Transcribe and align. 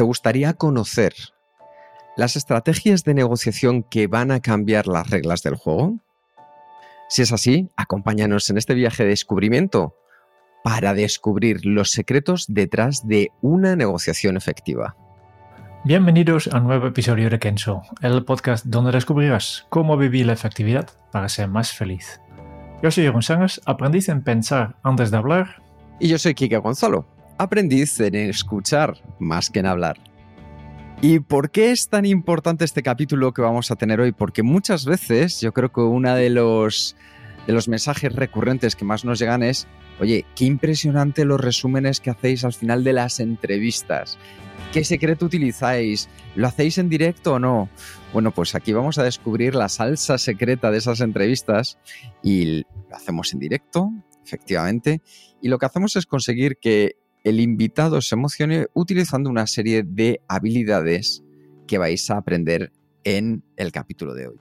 ¿Te 0.00 0.04
gustaría 0.04 0.54
conocer 0.54 1.12
las 2.16 2.34
estrategias 2.34 3.04
de 3.04 3.12
negociación 3.12 3.82
que 3.82 4.06
van 4.06 4.30
a 4.30 4.40
cambiar 4.40 4.86
las 4.86 5.10
reglas 5.10 5.42
del 5.42 5.56
juego? 5.56 5.98
Si 7.10 7.20
es 7.20 7.32
así, 7.32 7.68
acompáñanos 7.76 8.48
en 8.48 8.56
este 8.56 8.72
viaje 8.72 9.02
de 9.02 9.10
descubrimiento 9.10 9.94
para 10.64 10.94
descubrir 10.94 11.66
los 11.66 11.90
secretos 11.90 12.46
detrás 12.48 13.06
de 13.06 13.28
una 13.42 13.76
negociación 13.76 14.38
efectiva. 14.38 14.96
Bienvenidos 15.84 16.48
a 16.50 16.56
un 16.60 16.68
nuevo 16.68 16.86
episodio 16.86 17.28
de 17.28 17.38
Kenso, 17.38 17.82
el 18.00 18.24
podcast 18.24 18.64
donde 18.64 18.92
descubrirás 18.92 19.66
cómo 19.68 19.98
vivir 19.98 20.24
la 20.24 20.32
efectividad 20.32 20.88
para 21.12 21.28
ser 21.28 21.48
más 21.48 21.74
feliz. 21.74 22.22
Yo 22.82 22.90
soy 22.90 23.04
Jeroen 23.04 23.20
Sangas, 23.20 23.60
aprendiz 23.66 24.08
en 24.08 24.24
pensar 24.24 24.76
antes 24.82 25.10
de 25.10 25.18
hablar. 25.18 25.62
Y 25.98 26.08
yo 26.08 26.18
soy 26.18 26.32
Kike 26.32 26.56
Gonzalo, 26.56 27.06
aprendiz 27.40 27.98
en 28.00 28.14
escuchar 28.14 29.02
más 29.18 29.48
que 29.48 29.60
en 29.60 29.66
hablar. 29.66 29.98
¿Y 31.00 31.20
por 31.20 31.50
qué 31.50 31.70
es 31.70 31.88
tan 31.88 32.04
importante 32.04 32.66
este 32.66 32.82
capítulo 32.82 33.32
que 33.32 33.40
vamos 33.40 33.70
a 33.70 33.76
tener 33.76 33.98
hoy? 33.98 34.12
Porque 34.12 34.42
muchas 34.42 34.84
veces 34.84 35.40
yo 35.40 35.52
creo 35.54 35.72
que 35.72 35.80
uno 35.80 36.14
de 36.14 36.28
los, 36.28 36.96
de 37.46 37.54
los 37.54 37.66
mensajes 37.66 38.14
recurrentes 38.14 38.76
que 38.76 38.84
más 38.84 39.06
nos 39.06 39.18
llegan 39.18 39.42
es, 39.42 39.66
oye, 40.00 40.26
qué 40.36 40.44
impresionante 40.44 41.24
los 41.24 41.40
resúmenes 41.40 42.00
que 42.00 42.10
hacéis 42.10 42.44
al 42.44 42.52
final 42.52 42.84
de 42.84 42.92
las 42.92 43.20
entrevistas. 43.20 44.18
¿Qué 44.74 44.84
secreto 44.84 45.24
utilizáis? 45.24 46.10
¿Lo 46.36 46.46
hacéis 46.46 46.76
en 46.76 46.90
directo 46.90 47.34
o 47.34 47.38
no? 47.38 47.70
Bueno, 48.12 48.32
pues 48.32 48.54
aquí 48.54 48.74
vamos 48.74 48.98
a 48.98 49.02
descubrir 49.02 49.54
la 49.54 49.70
salsa 49.70 50.18
secreta 50.18 50.70
de 50.70 50.76
esas 50.76 51.00
entrevistas 51.00 51.78
y 52.22 52.58
lo 52.58 52.66
hacemos 52.94 53.32
en 53.32 53.38
directo, 53.38 53.90
efectivamente. 54.22 55.00
Y 55.40 55.48
lo 55.48 55.58
que 55.58 55.64
hacemos 55.64 55.96
es 55.96 56.04
conseguir 56.04 56.58
que 56.60 56.99
el 57.24 57.40
invitado 57.40 58.00
se 58.00 58.14
emocione 58.14 58.66
utilizando 58.74 59.30
una 59.30 59.46
serie 59.46 59.82
de 59.82 60.20
habilidades 60.28 61.22
que 61.66 61.78
vais 61.78 62.10
a 62.10 62.16
aprender 62.16 62.72
en 63.04 63.42
el 63.56 63.72
capítulo 63.72 64.14
de 64.14 64.28
hoy. 64.28 64.40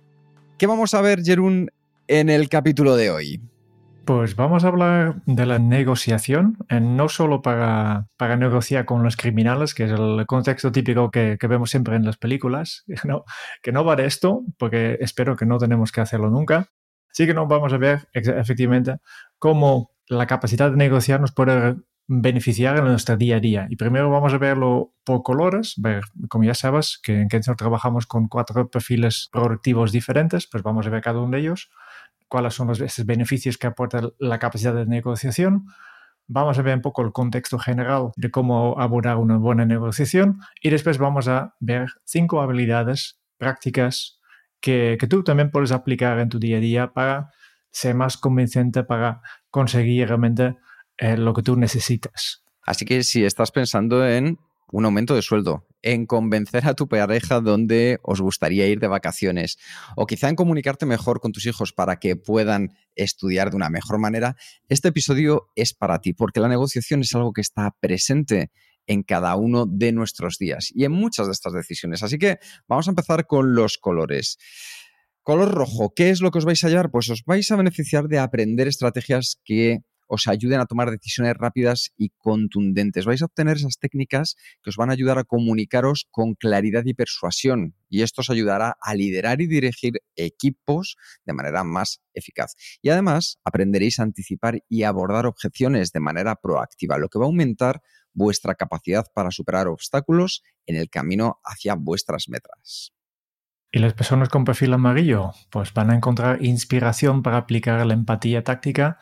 ¿Qué 0.58 0.67
vamos 0.67 0.94
a 0.94 1.02
ver, 1.02 1.23
Jerún, 1.23 1.69
en 2.07 2.30
el 2.30 2.50
capítulo 2.50 2.95
de 2.95 3.11
hoy? 3.11 3.41
Pues 4.05 4.35
vamos 4.35 4.63
a 4.63 4.69
hablar 4.69 5.22
de 5.27 5.45
la 5.45 5.59
negociación, 5.59 6.57
no 6.69 7.09
solo 7.09 7.44
para, 7.44 8.07
para 8.17 8.38
negociar 8.38 8.85
con 8.85 9.03
los 9.03 9.16
criminales, 9.16 9.75
que 9.75 9.83
es 9.83 9.91
el 9.91 10.25
contexto 10.25 10.72
típico 10.72 11.11
que, 11.11 11.38
vemos 11.47 11.69
siempre 11.69 11.95
en 11.95 12.05
las 12.05 12.17
películas, 12.17 12.85
no, 13.05 13.23
que 13.61 13.72
no 13.72 13.85
va 13.85 13.95
de 13.95 14.07
esto, 14.07 14.44
porque 14.57 14.97
espero 15.00 15.35
que 15.35 15.45
no 15.45 15.59
tenemos 15.59 15.91
que 15.91 16.02
hacerlo 16.02 16.31
nunca. 16.31 16.69
Sí 17.11 17.27
que 17.27 17.33
nos 17.33 17.47
vamos 17.47 17.72
a 17.72 17.77
ver 17.77 18.07
efectivamente 18.13 18.97
cómo 19.38 19.91
la 20.07 20.25
capacidad 20.25 20.72
de 20.72 20.77
negociar 20.77 21.22
nos 21.22 21.31
puede 21.31 21.75
beneficiar 22.11 22.75
en 22.77 22.85
nuestro 22.85 23.17
día 23.17 23.35
a 23.35 23.39
día. 23.39 23.67
Y 23.69 23.75
primero 23.75 24.09
vamos 24.09 24.34
a 24.34 24.39
verlo 24.39 24.95
por 25.03 25.22
colores, 25.22 25.75
ver, 25.78 26.01
como 26.28 26.44
ya 26.44 26.56
sabes, 26.56 27.00
que 27.03 27.22
en 27.22 27.28
Kensor 27.28 27.56
trabajamos 27.56 28.07
con 28.07 28.28
cuatro 28.28 28.67
perfiles 28.67 29.29
productivos 29.31 29.91
diferentes, 29.91 30.47
pues 30.47 30.63
vamos 30.63 30.88
a 30.88 30.89
ver 30.89 31.03
cada 31.03 31.19
uno 31.19 31.38
de 31.38 31.41
ellos, 31.44 31.69
cuáles 32.28 32.56
son 32.56 32.67
los 32.67 32.79
beneficios 33.06 33.59
que 33.59 33.67
aporta 33.67 34.09
la 34.17 34.39
capacidad 34.39 34.73
de 34.73 34.88
negociación. 34.88 35.67
Vamos 36.25 36.57
a 36.57 36.63
ver 36.63 36.75
un 36.75 36.81
poco 36.81 37.03
el 37.03 37.11
contexto 37.11 37.59
general 37.59 38.09
de 38.16 38.31
cómo 38.31 38.79
abordar 38.79 39.17
una 39.17 39.38
buena 39.38 39.66
negociación 39.66 40.39
y 40.63 40.72
después 40.72 40.97
vamos 40.97 41.28
a 41.28 41.53
ver 41.59 41.89
cinco 42.05 42.41
habilidades 42.41 43.19
prácticas 43.38 44.19
que, 44.59 44.97
que 45.00 45.05
tú 45.05 45.23
también 45.23 45.51
puedes 45.51 45.72
aplicar 45.72 46.17
en 46.17 46.29
tu 46.29 46.39
día 46.39 46.57
a 46.57 46.59
día 46.59 46.91
para 46.91 47.29
ser 47.72 47.94
más 47.94 48.17
convincente, 48.17 48.84
para 48.84 49.22
conseguir 49.51 50.07
realmente 50.07 50.55
eh, 50.99 51.17
lo 51.17 51.33
que 51.33 51.41
tú 51.41 51.55
necesitas. 51.55 52.43
Así 52.63 52.85
que 52.85 53.03
si 53.03 53.23
estás 53.23 53.51
pensando 53.51 54.07
en 54.07 54.37
un 54.71 54.85
aumento 54.85 55.15
de 55.15 55.21
sueldo, 55.21 55.65
en 55.81 56.05
convencer 56.05 56.67
a 56.67 56.73
tu 56.73 56.87
pareja 56.87 57.39
donde 57.39 57.99
os 58.03 58.21
gustaría 58.21 58.67
ir 58.67 58.79
de 58.79 58.87
vacaciones 58.87 59.57
o 59.95 60.05
quizá 60.05 60.29
en 60.29 60.35
comunicarte 60.35 60.85
mejor 60.85 61.19
con 61.19 61.31
tus 61.31 61.45
hijos 61.45 61.73
para 61.73 61.97
que 61.97 62.15
puedan 62.15 62.69
estudiar 62.95 63.49
de 63.49 63.55
una 63.55 63.69
mejor 63.69 63.97
manera, 63.97 64.35
este 64.67 64.89
episodio 64.89 65.49
es 65.55 65.73
para 65.73 65.99
ti 65.99 66.13
porque 66.13 66.39
la 66.39 66.49
negociación 66.49 67.01
es 67.01 67.16
algo 67.16 67.33
que 67.33 67.41
está 67.41 67.75
presente 67.79 68.51
en 68.87 69.03
cada 69.03 69.35
uno 69.35 69.66
de 69.67 69.91
nuestros 69.91 70.37
días 70.37 70.71
y 70.73 70.83
en 70.83 70.91
muchas 70.91 71.27
de 71.27 71.33
estas 71.33 71.53
decisiones. 71.53 72.03
Así 72.03 72.17
que 72.17 72.39
vamos 72.67 72.87
a 72.87 72.91
empezar 72.91 73.25
con 73.27 73.55
los 73.55 73.77
colores. 73.77 74.37
Color 75.21 75.51
rojo, 75.51 75.93
¿qué 75.95 76.09
es 76.09 76.21
lo 76.21 76.31
que 76.31 76.39
os 76.39 76.45
vais 76.45 76.63
a 76.63 76.67
hallar? 76.67 76.89
Pues 76.89 77.09
os 77.09 77.23
vais 77.23 77.49
a 77.51 77.55
beneficiar 77.55 78.07
de 78.07 78.19
aprender 78.19 78.67
estrategias 78.67 79.39
que 79.43 79.81
os 80.09 80.28
ayuden 80.28 80.59
a 80.59 80.66
tomar 80.66 80.90
decisiones 80.90 81.36
rápidas 81.38 81.92
y 81.96 82.09
contundentes. 82.18 83.06
Vais 83.06 83.22
a 83.22 83.25
obtener 83.25 83.58
esas 83.58 83.78
técnicas 83.78 84.36
que 84.64 84.72
os 84.72 84.75
van 84.75 84.90
a 84.90 84.94
ayudar 84.94 85.20
a 85.20 85.24
comunicaros 85.24 86.08
con 86.09 86.34
claridad 86.34 86.84
y 86.86 86.96
persuasión 86.96 87.75
y 87.90 88.02
esto 88.02 88.22
os 88.22 88.30
ayudará 88.30 88.75
a 88.81 88.96
liderar 88.96 89.42
y 89.42 89.47
dirigir 89.47 90.02
equipos 90.16 90.97
de 91.25 91.34
manera 91.34 91.64
más 91.64 92.02
eficaz. 92.14 92.56
Y 92.81 92.90
además 92.90 93.40
aprenderéis 93.44 94.00
a 94.00 94.03
anticipar 94.03 94.64
y 94.68 94.84
abordar 94.84 95.25
objeciones 95.25 95.92
de 95.92 96.00
manera 96.00 96.36
proactiva, 96.36 96.97
lo 96.97 97.09
que 97.09 97.20
va 97.20 97.26
a 97.26 97.28
aumentar 97.28 97.81
vuestra 98.14 98.56
capacidad 98.56 99.06
para 99.14 99.31
superar 99.31 99.68
obstáculos 99.68 100.44
en 100.66 100.76
el 100.76 100.90
camino 100.90 101.40
hacia 101.44 101.76
vuestras 101.76 102.30
metas. 102.30 102.94
Y 103.72 103.80
las 103.80 103.94
personas 103.94 104.30
con 104.30 104.46
perfil 104.46 104.74
amarillo, 104.74 105.31
pues 105.52 105.74
van 105.74 105.91
a 105.91 105.96
encontrar 105.96 106.44
inspiración 106.44 107.22
para 107.22 107.38
aplicar 107.38 107.86
la 107.86 107.94
empatía 107.94 108.44
táctica 108.44 108.97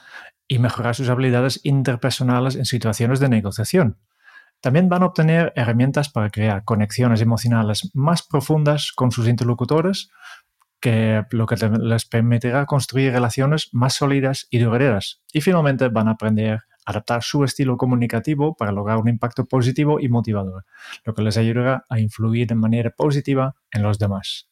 y 0.48 0.60
mejorar 0.60 0.96
sus 0.96 1.10
habilidades 1.10 1.60
interpersonales 1.64 2.56
en 2.56 2.66
situaciones 2.66 3.20
de 3.20 3.30
negociación. 3.30 3.98
También 4.62 4.90
van 4.90 5.04
a 5.04 5.08
obtener 5.08 5.54
herramientas 5.56 6.10
para 6.10 6.30
crear 6.30 6.64
conexiones 6.64 7.22
emocionales 7.22 7.92
más 7.94 8.24
profundas 8.24 8.92
con 8.92 9.12
sus 9.12 9.28
interlocutores, 9.28 10.10
que 10.80 11.24
lo 11.32 11.46
que 11.46 11.56
les 11.56 12.06
permitirá 12.06 12.66
construir 12.66 13.12
relaciones 13.12 13.70
más 13.72 13.94
sólidas 13.94 14.48
y 14.50 14.60
duraderas. 14.60 15.22
Y 15.32 15.42
finalmente 15.42 15.90
van 15.90 16.08
a 16.08 16.12
aprender 16.12 16.60
a 16.86 16.92
adaptar 16.92 17.22
su 17.22 17.44
estilo 17.44 17.78
comunicativo 17.78 18.56
para 18.56 18.72
lograr 18.72 18.98
un 18.98 19.10
impacto 19.10 19.46
positivo 19.46 20.00
y 20.00 20.08
motivador, 20.08 20.66
lo 21.04 21.14
que 21.14 21.22
les 21.22 21.38
ayudará 21.38 21.86
a 21.90 22.00
influir 22.00 22.48
de 22.48 22.56
manera 22.56 22.90
positiva 22.92 23.56
en 23.72 23.84
los 23.84 24.00
demás. 24.00 24.50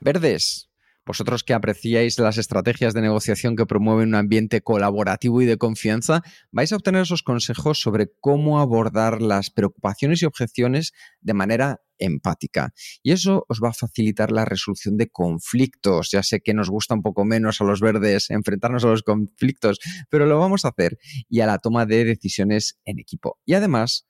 Verdes, 0.00 0.71
vosotros 1.04 1.42
que 1.44 1.54
apreciáis 1.54 2.18
las 2.18 2.38
estrategias 2.38 2.94
de 2.94 3.02
negociación 3.02 3.56
que 3.56 3.66
promueven 3.66 4.10
un 4.10 4.14
ambiente 4.14 4.60
colaborativo 4.62 5.42
y 5.42 5.46
de 5.46 5.56
confianza, 5.56 6.22
vais 6.50 6.72
a 6.72 6.76
obtener 6.76 7.02
esos 7.02 7.22
consejos 7.22 7.80
sobre 7.80 8.10
cómo 8.20 8.60
abordar 8.60 9.20
las 9.20 9.50
preocupaciones 9.50 10.22
y 10.22 10.26
objeciones 10.26 10.92
de 11.20 11.34
manera 11.34 11.80
empática. 11.98 12.72
Y 13.02 13.12
eso 13.12 13.44
os 13.48 13.60
va 13.62 13.70
a 13.70 13.74
facilitar 13.74 14.32
la 14.32 14.44
resolución 14.44 14.96
de 14.96 15.08
conflictos. 15.08 16.10
Ya 16.10 16.22
sé 16.22 16.40
que 16.40 16.54
nos 16.54 16.70
gusta 16.70 16.94
un 16.94 17.02
poco 17.02 17.24
menos 17.24 17.60
a 17.60 17.64
los 17.64 17.80
verdes 17.80 18.30
enfrentarnos 18.30 18.84
a 18.84 18.88
los 18.88 19.02
conflictos, 19.02 19.78
pero 20.10 20.26
lo 20.26 20.38
vamos 20.38 20.64
a 20.64 20.68
hacer 20.68 20.98
y 21.28 21.40
a 21.40 21.46
la 21.46 21.58
toma 21.58 21.86
de 21.86 22.04
decisiones 22.04 22.78
en 22.84 22.98
equipo. 22.98 23.38
Y 23.44 23.54
además 23.54 24.06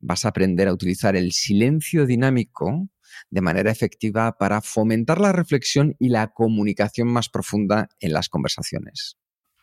vas 0.00 0.24
a 0.24 0.28
aprender 0.28 0.68
a 0.68 0.72
utilizar 0.72 1.16
el 1.16 1.32
silencio 1.32 2.06
dinámico 2.06 2.88
de 3.30 3.40
manera 3.40 3.70
efectiva 3.70 4.36
para 4.38 4.60
fomentar 4.60 5.20
la 5.20 5.32
reflexión 5.32 5.96
y 5.98 6.08
la 6.08 6.28
comunicación 6.28 7.08
más 7.08 7.28
profunda 7.28 7.88
en 8.00 8.12
las 8.12 8.28
conversaciones. 8.28 9.18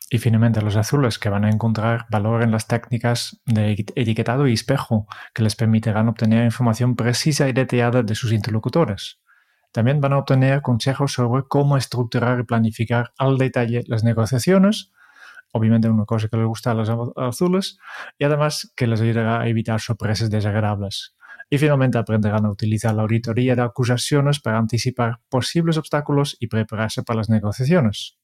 Y 0.09 0.19
finalmente 0.19 0.61
los 0.61 0.75
azules 0.75 1.17
que 1.17 1.29
van 1.29 1.45
a 1.45 1.49
encontrar 1.49 2.05
valor 2.11 2.43
en 2.43 2.51
las 2.51 2.67
técnicas 2.67 3.41
de 3.45 3.71
etiquetado 3.95 4.47
y 4.47 4.53
espejo 4.53 5.07
que 5.33 5.41
les 5.41 5.55
permitirán 5.55 6.07
obtener 6.07 6.45
información 6.45 6.95
precisa 6.95 7.49
y 7.49 7.53
detallada 7.53 8.03
de 8.03 8.13
sus 8.13 8.31
interlocutores. 8.31 9.19
También 9.71 9.99
van 10.01 10.13
a 10.13 10.19
obtener 10.19 10.61
consejos 10.61 11.13
sobre 11.13 11.43
cómo 11.47 11.75
estructurar 11.75 12.39
y 12.39 12.43
planificar 12.43 13.13
al 13.17 13.37
detalle 13.37 13.83
las 13.87 14.03
negociaciones, 14.03 14.91
obviamente 15.51 15.89
una 15.89 16.05
cosa 16.05 16.27
que 16.27 16.37
les 16.37 16.45
gusta 16.45 16.71
a 16.71 16.75
los 16.75 16.89
azules, 17.17 17.79
y 18.19 18.25
además 18.25 18.71
que 18.75 18.87
les 18.87 19.01
ayudará 19.01 19.41
a 19.41 19.47
evitar 19.47 19.81
sorpresas 19.81 20.29
desagradables. 20.29 21.14
Y 21.49 21.57
finalmente 21.57 21.97
aprenderán 21.97 22.45
a 22.45 22.51
utilizar 22.51 22.93
la 22.95 23.03
auditoría 23.03 23.55
de 23.55 23.61
acusaciones 23.61 24.39
para 24.39 24.57
anticipar 24.57 25.19
posibles 25.29 25.77
obstáculos 25.77 26.35
y 26.39 26.47
prepararse 26.47 27.03
para 27.03 27.17
las 27.17 27.29
negociaciones. 27.29 28.17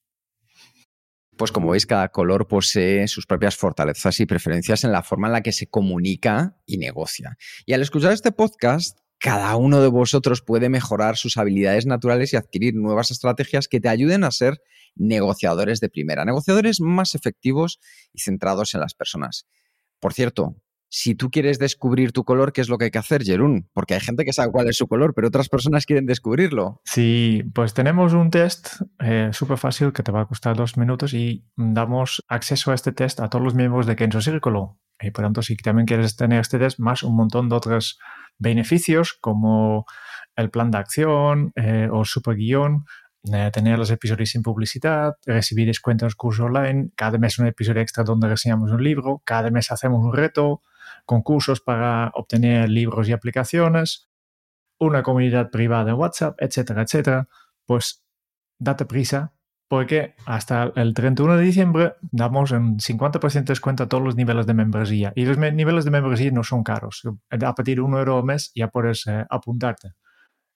Pues 1.38 1.52
como 1.52 1.72
veis, 1.72 1.86
cada 1.86 2.10
color 2.10 2.48
posee 2.48 3.08
sus 3.08 3.26
propias 3.26 3.56
fortalezas 3.56 4.20
y 4.20 4.26
preferencias 4.26 4.84
en 4.84 4.92
la 4.92 5.02
forma 5.02 5.28
en 5.28 5.34
la 5.34 5.42
que 5.42 5.52
se 5.52 5.68
comunica 5.68 6.58
y 6.66 6.78
negocia. 6.78 7.38
Y 7.66 7.74
al 7.74 7.82
escuchar 7.82 8.12
este 8.12 8.32
podcast, 8.32 9.00
cada 9.18 9.56
uno 9.56 9.82
de 9.82 9.88
vosotros 9.88 10.42
puede 10.42 10.70
mejorar 10.70 11.16
sus 11.16 11.38
habilidades 11.38 11.86
naturales 11.86 12.34
y 12.34 12.38
adquirir 12.38 12.76
nuevas 12.76 13.12
estrategias 13.12 13.68
que 13.68 13.80
te 13.80 13.88
ayuden 13.88 14.24
a 14.24 14.32
ser 14.32 14.62
negociadores 14.96 15.80
de 15.80 15.90
primera, 15.90 16.26
negociadores 16.26 16.82
más 16.82 17.16
efectivos 17.16 17.80
y 18.14 18.22
centrados 18.22 18.74
en 18.74 18.82
las 18.82 18.94
personas. 18.94 19.48
Por 20.00 20.14
cierto, 20.14 20.56
si 20.94 21.16
tú 21.16 21.32
quieres 21.32 21.58
descubrir 21.58 22.12
tu 22.12 22.26
color, 22.26 22.52
¿qué 22.52 22.60
es 22.60 22.68
lo 22.68 22.78
que 22.78 22.86
hay 22.86 22.92
que 22.92 23.00
hacer, 23.00 23.24
Jerún? 23.24 23.70
Porque 23.72 23.94
hay 23.94 24.02
gente 24.02 24.26
que 24.26 24.34
sabe 24.34 24.52
cuál 24.52 24.68
es 24.68 24.76
su 24.76 24.88
color, 24.88 25.14
pero 25.16 25.30
otras 25.30 25.48
personas 25.48 25.86
quieren 25.86 26.06
descubrirlo. 26.06 26.82
Sí, 26.84 27.44
pues 27.56 27.74
tenemos 27.74 28.12
un 28.12 28.30
test 28.30 28.82
eh, 29.00 29.30
súper 29.32 29.58
fácil 29.58 29.94
que 29.94 30.04
te 30.04 30.12
va 30.12 30.22
a 30.22 30.26
costar 30.26 30.58
dos 30.58 30.76
minutos 30.76 31.14
y 31.14 31.46
damos 31.56 32.26
acceso 32.28 32.72
a 32.72 32.76
este 32.76 32.92
test 32.92 33.22
a 33.22 33.30
todos 33.30 33.44
los 33.44 33.56
miembros 33.56 33.88
de 33.88 33.96
Kenzo 33.96 34.20
Círculo. 34.20 34.80
Y 35.00 35.12
por 35.12 35.24
tanto, 35.24 35.42
si 35.42 35.56
también 35.56 35.86
quieres 35.86 36.18
tener 36.18 36.42
este 36.42 36.60
test, 36.60 36.78
más 36.78 37.04
un 37.04 37.16
montón 37.16 37.48
de 37.48 37.56
otros 37.56 37.98
beneficios 38.38 39.14
como 39.14 39.86
el 40.36 40.50
plan 40.50 40.72
de 40.72 40.78
acción 40.78 41.54
eh, 41.56 41.88
o 41.90 42.04
super 42.04 42.36
guion, 42.36 42.84
eh, 43.32 43.50
tener 43.54 43.80
los 43.80 43.92
episodios 43.92 44.32
sin 44.32 44.42
publicidad, 44.42 45.14
recibir 45.26 45.68
descuentos 45.68 46.12
en 46.12 46.18
curso 46.18 46.44
online, 46.44 46.90
cada 46.98 47.18
mes 47.18 47.40
un 47.40 47.48
episodio 47.48 47.82
extra 47.82 48.04
donde 48.04 48.28
reseñamos 48.28 48.72
un 48.72 48.84
libro, 48.84 49.22
cada 49.24 49.50
mes 49.52 49.72
hacemos 49.72 50.04
un 50.04 50.14
reto, 50.14 50.62
concursos 51.06 51.62
para 51.62 52.12
obtener 52.16 52.70
libros 52.70 53.08
y 53.10 53.14
aplicaciones, 53.14 54.10
una 54.80 55.04
comunidad 55.04 55.50
privada 55.52 55.92
en 55.92 55.98
WhatsApp, 55.98 56.36
etcétera, 56.40 56.84
etcétera, 56.84 57.28
pues 57.66 58.04
date 58.60 58.86
prisa 58.86 59.34
porque 59.72 60.16
hasta 60.26 60.74
el 60.76 60.94
31 60.94 61.38
de 61.38 61.46
diciembre 61.46 61.94
damos 62.02 62.52
un 62.52 62.78
50% 62.78 63.32
de 63.32 63.42
descuento 63.44 63.84
a 63.84 63.88
todos 63.88 64.04
los 64.04 64.18
niveles 64.18 64.46
de 64.46 64.54
membresía. 64.54 65.14
Y 65.16 65.24
los 65.24 65.38
niveles 65.38 65.86
de 65.86 65.92
membresía 65.92 66.30
no 66.32 66.44
son 66.44 66.62
caros. 66.62 67.04
A 67.30 67.56
partir 67.56 67.78
de 67.78 67.82
un 67.82 67.94
euro 67.94 68.18
al 68.18 68.26
mes 68.26 68.52
ya 68.54 68.68
puedes 68.68 69.08
eh, 69.08 69.26
apuntarte. 69.30 69.94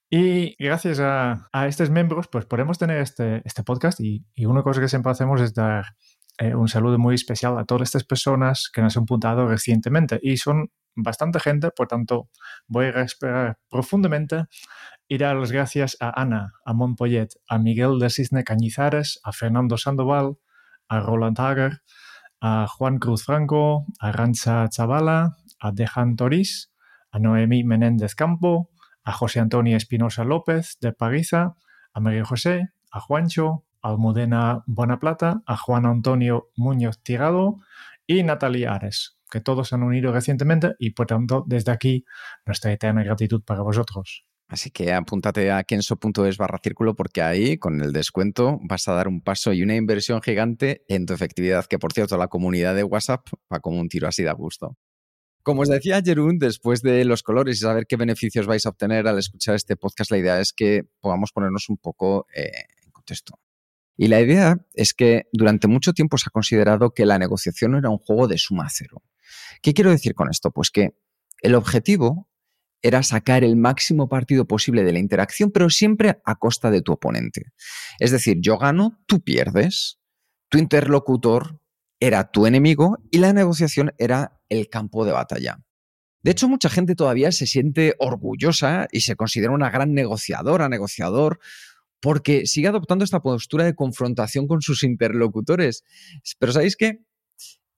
Y 0.09 0.61
gracias 0.61 0.99
a, 0.99 1.49
estos 1.65 1.89
miembros, 1.89 2.27
pues 2.27 2.45
podemos 2.45 2.77
tener 2.77 2.97
este, 2.99 3.41
este 3.45 3.63
podcast 3.63 4.01
y, 4.01 4.25
y, 4.35 4.47
una 4.47 4.63
cosa 4.63 4.81
que 4.81 4.89
siempre 4.89 5.13
hacemos 5.13 5.39
es 5.39 5.53
dar 5.53 5.95
eh, 6.37 6.53
un 6.53 6.67
saludo 6.67 6.97
muy 6.97 7.15
especial 7.15 7.57
a 7.57 7.65
todas 7.65 7.89
estas 7.89 8.03
personas 8.03 8.69
que 8.73 8.81
nos 8.81 8.97
han 8.97 9.03
apuntado 9.03 9.47
recientemente. 9.47 10.19
Y 10.21 10.37
son 10.37 10.71
bastante 10.95 11.39
gente, 11.39 11.71
por 11.71 11.87
tanto 11.87 12.29
voy 12.67 12.87
a 12.87 12.91
respirar 12.91 13.57
profundamente 13.69 14.45
y 15.07 15.17
dar 15.17 15.35
las 15.35 15.51
gracias 15.51 15.97
a 15.99 16.19
Ana, 16.19 16.53
a 16.65 16.73
Montpollet, 16.73 17.29
a 17.47 17.59
Miguel 17.59 17.99
de 17.99 18.09
Cisne 18.09 18.43
Cañizares, 18.43 19.19
a 19.23 19.31
Fernando 19.31 19.77
Sandoval, 19.77 20.37
a 20.87 20.99
Roland 20.99 21.39
Hager, 21.39 21.81
a 22.41 22.67
Juan 22.67 22.97
Cruz 22.97 23.23
Franco, 23.23 23.85
a 23.99 24.11
Rancha 24.11 24.67
Chavala, 24.69 25.37
a 25.59 25.71
Dejan 25.71 26.15
Toriz, 26.15 26.71
a 27.11 27.19
Noemí 27.19 27.63
Menéndez 27.63 28.15
Campo, 28.15 28.71
a 29.03 29.11
José 29.11 29.39
Antonio 29.39 29.77
Espinosa 29.77 30.23
López 30.23 30.77
de 30.81 30.91
Pariza, 30.91 31.55
a 31.93 31.99
María 31.99 32.25
José, 32.25 32.69
a 32.91 32.99
Juancho, 32.99 33.64
Almudena 33.85 34.63
Buenaplata, 34.65 35.43
a 35.45 35.57
Juan 35.57 35.85
Antonio 35.85 36.49
Muñoz 36.55 36.99
Tirado 37.03 37.59
y 38.07 38.23
Natalia 38.23 38.73
Ares, 38.73 39.19
que 39.29 39.41
todos 39.41 39.73
han 39.73 39.83
unido 39.83 40.11
recientemente 40.11 40.73
y 40.79 40.91
por 40.91 41.05
tanto 41.05 41.43
desde 41.45 41.71
aquí 41.71 42.03
nuestra 42.47 42.71
eterna 42.71 43.03
gratitud 43.03 43.43
para 43.43 43.61
vosotros. 43.61 44.25
Así 44.47 44.71
que 44.71 44.91
apúntate 44.91 45.51
a 45.51 45.63
kenso.es 45.63 46.37
barra 46.37 46.59
círculo 46.63 46.95
porque 46.95 47.21
ahí 47.21 47.57
con 47.57 47.79
el 47.81 47.93
descuento 47.93 48.59
vas 48.63 48.87
a 48.87 48.93
dar 48.93 49.07
un 49.07 49.21
paso 49.21 49.53
y 49.53 49.61
una 49.61 49.75
inversión 49.75 50.19
gigante 50.21 50.83
en 50.87 51.05
tu 51.05 51.13
efectividad, 51.13 51.65
que 51.65 51.77
por 51.77 51.93
cierto 51.93 52.17
la 52.17 52.27
comunidad 52.27 52.73
de 52.73 52.83
WhatsApp 52.83 53.27
va 53.53 53.59
como 53.59 53.79
un 53.79 53.87
tiro 53.87 54.07
así 54.07 54.23
de 54.23 54.33
gusto. 54.33 54.77
Como 55.43 55.61
os 55.61 55.69
decía 55.69 56.01
Jerún, 56.03 56.39
después 56.39 56.81
de 56.81 57.05
los 57.05 57.21
colores 57.21 57.57
y 57.57 57.59
saber 57.59 57.85
qué 57.85 57.97
beneficios 57.97 58.47
vais 58.47 58.65
a 58.65 58.69
obtener 58.69 59.07
al 59.07 59.19
escuchar 59.19 59.53
este 59.53 59.75
podcast, 59.77 60.09
la 60.09 60.17
idea 60.17 60.39
es 60.39 60.53
que 60.53 60.85
podamos 60.99 61.31
ponernos 61.31 61.69
un 61.69 61.77
poco 61.77 62.25
eh, 62.35 62.49
en 62.83 62.91
contexto. 62.91 63.35
Y 63.97 64.07
la 64.07 64.19
idea 64.19 64.57
es 64.73 64.93
que 64.93 65.27
durante 65.31 65.67
mucho 65.67 65.93
tiempo 65.93 66.17
se 66.17 66.25
ha 66.27 66.31
considerado 66.31 66.93
que 66.93 67.05
la 67.05 67.17
negociación 67.17 67.75
era 67.75 67.89
un 67.89 67.97
juego 67.97 68.27
de 68.27 68.37
suma 68.37 68.67
cero. 68.69 69.01
¿Qué 69.61 69.73
quiero 69.73 69.91
decir 69.91 70.15
con 70.15 70.29
esto? 70.29 70.51
Pues 70.51 70.69
que 70.69 70.97
el 71.41 71.55
objetivo 71.55 72.29
era 72.81 73.01
sacar 73.03 73.43
el 73.43 73.55
máximo 73.55 74.09
partido 74.09 74.45
posible 74.45 74.83
de 74.83 74.93
la 74.93 74.99
interacción, 74.99 75.51
pero 75.51 75.69
siempre 75.69 76.21
a 76.23 76.35
costa 76.35 76.69
de 76.69 76.81
tu 76.81 76.91
oponente. 76.91 77.53
Es 77.99 78.11
decir, 78.11 78.37
yo 78.41 78.57
gano, 78.57 79.03
tú 79.07 79.21
pierdes, 79.21 79.99
tu 80.49 80.57
interlocutor 80.59 81.59
era 81.99 82.31
tu 82.31 82.45
enemigo 82.45 82.99
y 83.09 83.19
la 83.19 83.33
negociación 83.33 83.93
era 83.97 84.39
el 84.49 84.69
campo 84.69 85.05
de 85.05 85.13
batalla. 85.13 85.63
De 86.21 86.31
hecho, 86.31 86.49
mucha 86.49 86.69
gente 86.69 86.95
todavía 86.95 87.31
se 87.31 87.47
siente 87.47 87.95
orgullosa 87.99 88.87
y 88.91 89.01
se 89.01 89.15
considera 89.15 89.53
una 89.53 89.69
gran 89.69 89.93
negociadora, 89.93 90.69
negociador, 90.69 91.39
porque 92.01 92.45
sigue 92.45 92.67
adoptando 92.67 93.03
esta 93.03 93.21
postura 93.21 93.65
de 93.65 93.75
confrontación 93.75 94.47
con 94.47 94.61
sus 94.61 94.83
interlocutores. 94.83 95.83
Pero 96.39 96.51
¿sabéis 96.51 96.75
qué? 96.75 96.99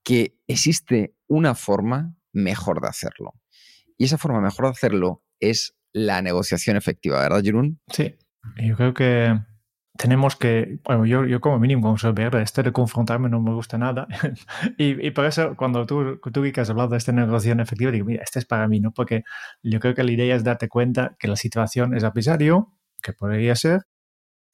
Que 0.04 0.36
existe 0.48 1.16
una 1.28 1.56
forma 1.56 2.16
mejor 2.34 2.82
de 2.82 2.88
hacerlo. 2.88 3.34
Y 3.98 4.06
esa 4.06 4.18
forma 4.18 4.42
mejor 4.42 4.66
de 4.66 4.72
hacerlo 4.72 5.24
es 5.40 5.76
la 5.94 6.22
negociación 6.22 6.78
efectiva, 6.78 7.22
¿verdad, 7.22 7.42
Jerún? 7.44 7.80
Sí, 7.88 8.16
yo 8.58 8.76
creo 8.76 8.94
que 8.94 9.40
tenemos 9.98 10.36
que, 10.36 10.80
bueno, 10.84 11.06
yo, 11.06 11.26
yo 11.26 11.42
como 11.42 11.60
mínimo 11.60 11.98
soy 11.98 12.14
verde, 12.14 12.42
este 12.42 12.64
de 12.64 12.72
confrontarme 12.72 13.30
no 13.30 13.42
me 13.42 13.54
gusta 13.54 13.78
nada. 13.78 14.08
y, 14.78 15.06
y, 15.06 15.12
por 15.12 15.26
eso 15.26 15.56
cuando 15.56 15.86
tú, 15.86 16.20
tú 16.32 16.44
que 16.54 16.62
has 16.62 16.70
hablado 16.70 16.90
de 16.90 16.98
esta 16.98 17.12
negociación 17.12 17.60
efectiva, 17.60 17.92
digo, 17.92 18.06
mira, 18.06 18.24
este 18.24 18.40
es 18.40 18.46
para 18.46 18.68
mí, 18.68 18.80
¿no? 18.80 18.92
Porque 18.92 19.24
yo 19.64 19.80
creo 19.80 19.96
que 19.96 20.04
la 20.04 20.12
idea 20.12 20.36
es 20.36 20.44
darte 20.44 20.70
cuenta 20.70 21.16
que 21.20 21.28
la 21.28 21.36
situación 21.36 21.96
es 21.96 22.04
adversario, 22.04 22.74
que 23.02 23.14
podría 23.14 23.56
ser, 23.56 23.82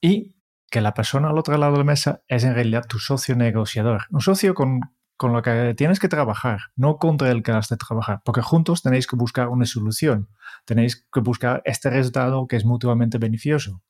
y 0.03 0.35
que 0.69 0.81
la 0.81 0.93
persona 0.93 1.29
al 1.29 1.37
otro 1.37 1.57
lado 1.57 1.71
de 1.71 1.77
la 1.77 1.83
mesa 1.85 2.23
es 2.27 2.43
en 2.43 2.53
realidad 2.53 2.85
tu 2.85 2.99
socio 2.99 3.37
negociador, 3.37 4.03
un 4.11 4.19
socio 4.19 4.53
con, 4.53 4.81
con 5.15 5.31
lo 5.31 5.41
que 5.41 5.73
tienes 5.77 5.99
que 5.99 6.09
trabajar, 6.09 6.59
no 6.75 6.97
contra 6.97 7.31
el 7.31 7.41
que 7.41 7.53
has 7.53 7.69
de 7.69 7.77
trabajar, 7.77 8.21
porque 8.25 8.41
juntos 8.41 8.81
tenéis 8.81 9.07
que 9.07 9.15
buscar 9.15 9.47
una 9.47 9.65
solución, 9.65 10.27
tenéis 10.65 11.07
que 11.09 11.21
buscar 11.21 11.61
este 11.63 11.89
resultado 11.89 12.47
que 12.47 12.57
es 12.57 12.65
mutuamente 12.65 13.17
beneficioso. 13.17 13.81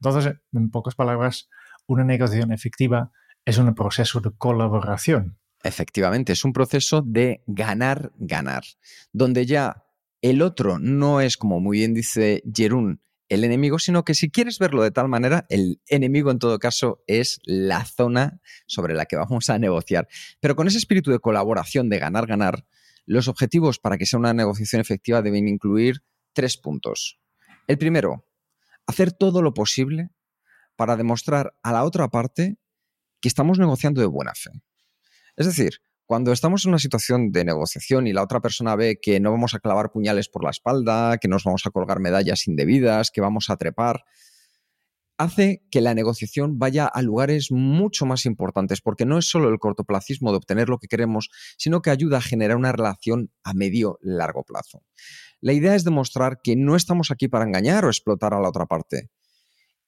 Entonces, 0.00 0.36
en 0.54 0.70
pocas 0.70 0.94
palabras, 0.94 1.50
una 1.86 2.04
negociación 2.04 2.50
efectiva 2.50 3.12
es 3.44 3.58
un 3.58 3.74
proceso 3.74 4.20
de 4.20 4.30
colaboración. 4.30 5.38
Efectivamente, 5.62 6.32
es 6.32 6.46
un 6.46 6.54
proceso 6.54 7.02
de 7.04 7.42
ganar-ganar, 7.46 8.62
donde 9.12 9.44
ya 9.44 9.84
el 10.22 10.40
otro 10.40 10.78
no 10.78 11.20
es, 11.20 11.36
como 11.36 11.60
muy 11.60 11.78
bien 11.78 11.92
dice 11.92 12.42
Jerún, 12.54 13.02
el 13.32 13.44
enemigo, 13.44 13.78
sino 13.78 14.04
que 14.04 14.14
si 14.14 14.30
quieres 14.30 14.58
verlo 14.58 14.82
de 14.82 14.90
tal 14.90 15.08
manera, 15.08 15.46
el 15.48 15.80
enemigo 15.86 16.30
en 16.30 16.38
todo 16.38 16.58
caso 16.58 17.02
es 17.06 17.40
la 17.44 17.86
zona 17.86 18.42
sobre 18.66 18.92
la 18.92 19.06
que 19.06 19.16
vamos 19.16 19.48
a 19.48 19.58
negociar. 19.58 20.06
Pero 20.38 20.54
con 20.54 20.68
ese 20.68 20.76
espíritu 20.76 21.10
de 21.10 21.18
colaboración, 21.18 21.88
de 21.88 21.98
ganar-ganar, 21.98 22.66
los 23.06 23.28
objetivos 23.28 23.78
para 23.78 23.96
que 23.96 24.04
sea 24.04 24.18
una 24.18 24.34
negociación 24.34 24.82
efectiva 24.82 25.22
deben 25.22 25.48
incluir 25.48 26.04
tres 26.34 26.58
puntos. 26.58 27.18
El 27.68 27.78
primero, 27.78 28.26
hacer 28.86 29.12
todo 29.12 29.40
lo 29.40 29.54
posible 29.54 30.10
para 30.76 30.96
demostrar 30.96 31.54
a 31.62 31.72
la 31.72 31.84
otra 31.84 32.08
parte 32.08 32.58
que 33.22 33.28
estamos 33.28 33.58
negociando 33.58 34.02
de 34.02 34.08
buena 34.08 34.34
fe. 34.34 34.50
Es 35.36 35.46
decir, 35.46 35.80
cuando 36.06 36.32
estamos 36.32 36.64
en 36.64 36.70
una 36.70 36.78
situación 36.78 37.30
de 37.32 37.44
negociación 37.44 38.06
y 38.06 38.12
la 38.12 38.22
otra 38.22 38.40
persona 38.40 38.76
ve 38.76 38.98
que 39.00 39.20
no 39.20 39.30
vamos 39.30 39.54
a 39.54 39.60
clavar 39.60 39.92
puñales 39.92 40.28
por 40.28 40.44
la 40.44 40.50
espalda, 40.50 41.18
que 41.18 41.28
nos 41.28 41.44
vamos 41.44 41.62
a 41.66 41.70
colgar 41.70 42.00
medallas 42.00 42.46
indebidas, 42.48 43.10
que 43.10 43.20
vamos 43.20 43.48
a 43.50 43.56
trepar, 43.56 44.04
hace 45.16 45.62
que 45.70 45.80
la 45.80 45.94
negociación 45.94 46.58
vaya 46.58 46.86
a 46.86 47.00
lugares 47.02 47.50
mucho 47.50 48.06
más 48.06 48.26
importantes, 48.26 48.80
porque 48.80 49.06
no 49.06 49.18
es 49.18 49.28
solo 49.28 49.48
el 49.48 49.58
cortoplacismo 49.58 50.32
de 50.32 50.38
obtener 50.38 50.68
lo 50.68 50.78
que 50.78 50.88
queremos, 50.88 51.30
sino 51.56 51.80
que 51.80 51.90
ayuda 51.90 52.18
a 52.18 52.22
generar 52.22 52.56
una 52.56 52.72
relación 52.72 53.30
a 53.44 53.54
medio 53.54 53.98
largo 54.02 54.44
plazo. 54.44 54.82
La 55.40 55.52
idea 55.52 55.74
es 55.74 55.84
demostrar 55.84 56.40
que 56.42 56.56
no 56.56 56.76
estamos 56.76 57.10
aquí 57.10 57.28
para 57.28 57.44
engañar 57.44 57.84
o 57.84 57.88
explotar 57.88 58.34
a 58.34 58.40
la 58.40 58.48
otra 58.48 58.66
parte. 58.66 59.10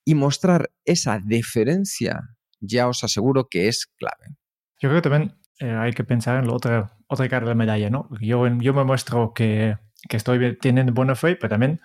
Y 0.05 0.15
mostrar 0.15 0.71
esa 0.85 1.21
deferencia, 1.25 2.21
ya 2.61 2.89
os 2.89 3.05
aseguro 3.05 3.49
que 3.49 3.69
es 3.69 3.87
clave. 3.87 4.37
Yo 4.81 4.89
creo 4.89 5.03
que 5.03 5.09
también 5.09 5.44
eh, 5.61 5.71
hay 5.71 5.93
que 5.93 6.05
pensar 6.05 6.39
en 6.39 6.49
la 6.49 6.55
otra, 6.55 6.97
otra 7.07 7.29
cara 7.29 7.47
de 7.47 7.51
la 7.51 7.55
medalla, 7.55 7.91
¿no? 7.91 8.09
Yo, 8.21 8.47
yo 8.47 8.75
me 8.75 8.85
muestro 8.85 9.33
que, 9.35 9.77
que 10.09 10.17
estoy 10.17 10.59
teniendo 10.59 10.93
buena 10.93 11.15
fe, 11.15 11.37
pero 11.37 11.51
también 11.51 11.81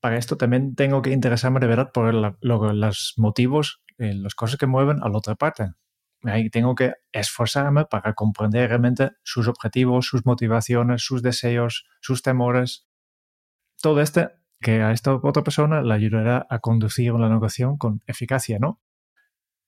para 0.00 0.18
esto 0.18 0.36
también 0.36 0.76
tengo 0.76 1.02
que 1.02 1.10
interesarme 1.10 1.60
de 1.60 1.66
verdad 1.66 1.90
por 1.92 2.14
los 2.40 3.14
motivos, 3.16 3.82
eh, 3.98 4.14
las 4.14 4.34
cosas 4.34 4.58
que 4.58 4.66
mueven 4.66 5.02
a 5.02 5.08
la 5.08 5.18
otra 5.18 5.34
parte. 5.34 5.72
Ahí 6.22 6.50
tengo 6.50 6.74
que 6.74 6.94
esforzarme 7.12 7.84
para 7.86 8.14
comprender 8.14 8.68
realmente 8.68 9.10
sus 9.22 9.48
objetivos, 9.48 10.06
sus 10.06 10.24
motivaciones, 10.24 11.02
sus 11.02 11.22
deseos, 11.22 11.86
sus 12.00 12.22
temores. 12.22 12.86
todo 13.82 14.00
este 14.00 14.30
que 14.60 14.82
a 14.82 14.92
esta 14.92 15.14
otra 15.14 15.42
persona 15.42 15.82
le 15.82 15.94
ayudará 15.94 16.46
a 16.48 16.60
conducir 16.60 17.12
la 17.14 17.28
negociación 17.28 17.76
con 17.76 18.02
eficacia, 18.06 18.58
¿no? 18.58 18.80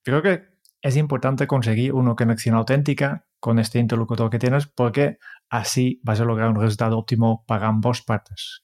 Creo 0.05 0.23
que 0.23 0.58
es 0.83 0.97
importante 0.97 1.47
conseguir 1.47 1.93
una 1.93 2.15
conexión 2.15 2.55
auténtica 2.55 3.27
con 3.41 3.59
este 3.59 3.79
interlocutor 3.79 4.31
que 4.31 4.39
tienes 4.39 4.67
porque 4.67 5.19
así 5.49 6.01
vas 6.03 6.21
a 6.21 6.25
lograr 6.25 6.51
un 6.51 6.61
resultado 6.61 6.99
óptimo 6.99 7.45
para 7.47 7.67
ambas 7.67 8.03
partes. 8.03 8.63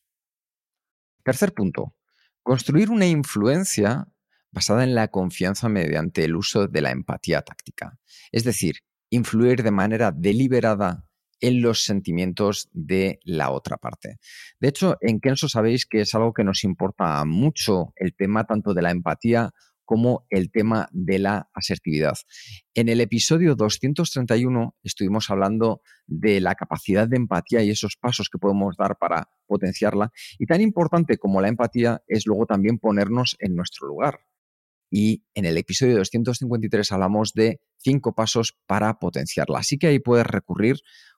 Tercer 1.24 1.54
punto, 1.54 1.94
construir 2.42 2.90
una 2.90 3.06
influencia 3.06 4.06
basada 4.52 4.84
en 4.84 4.94
la 4.94 5.08
confianza 5.08 5.68
mediante 5.68 6.24
el 6.24 6.36
uso 6.36 6.68
de 6.68 6.80
la 6.80 6.90
empatía 6.90 7.42
táctica. 7.42 7.98
Es 8.30 8.44
decir, 8.44 8.76
influir 9.10 9.62
de 9.62 9.70
manera 9.70 10.12
deliberada 10.12 11.04
en 11.40 11.60
los 11.60 11.84
sentimientos 11.84 12.68
de 12.72 13.18
la 13.24 13.50
otra 13.50 13.76
parte. 13.76 14.18
De 14.60 14.68
hecho, 14.68 14.96
en 15.00 15.20
Kenso 15.20 15.48
sabéis 15.48 15.86
que 15.86 16.02
es 16.02 16.14
algo 16.14 16.32
que 16.32 16.44
nos 16.44 16.62
importa 16.64 17.24
mucho 17.24 17.92
el 17.96 18.14
tema 18.14 18.44
tanto 18.44 18.72
de 18.72 18.82
la 18.82 18.90
empatía 18.90 19.50
como 19.84 20.26
el 20.30 20.50
tema 20.50 20.88
de 20.92 21.18
la 21.18 21.50
asertividad. 21.54 22.14
En 22.74 22.88
el 22.88 23.00
episodio 23.00 23.54
231 23.54 24.76
estuvimos 24.82 25.30
hablando 25.30 25.82
de 26.06 26.40
la 26.40 26.54
capacidad 26.54 27.08
de 27.08 27.16
empatía 27.16 27.62
y 27.62 27.70
esos 27.70 27.96
pasos 27.96 28.28
que 28.30 28.38
podemos 28.38 28.76
dar 28.76 28.96
para 28.98 29.28
potenciarla. 29.46 30.10
Y 30.38 30.46
tan 30.46 30.60
importante 30.60 31.18
como 31.18 31.40
la 31.40 31.48
empatía 31.48 32.02
es 32.06 32.26
luego 32.26 32.46
también 32.46 32.78
ponernos 32.78 33.36
en 33.38 33.54
nuestro 33.54 33.86
lugar. 33.86 34.20
Y 34.90 35.24
en 35.34 35.44
el 35.44 35.58
episodio 35.58 35.96
253 35.96 36.92
hablamos 36.92 37.32
de 37.32 37.60
cinco 37.78 38.14
pasos 38.14 38.56
para 38.66 38.98
potenciarla. 38.98 39.58
Así 39.58 39.78
que 39.78 39.88
ahí 39.88 39.98
puedes 39.98 40.26
recurrir 40.26 40.76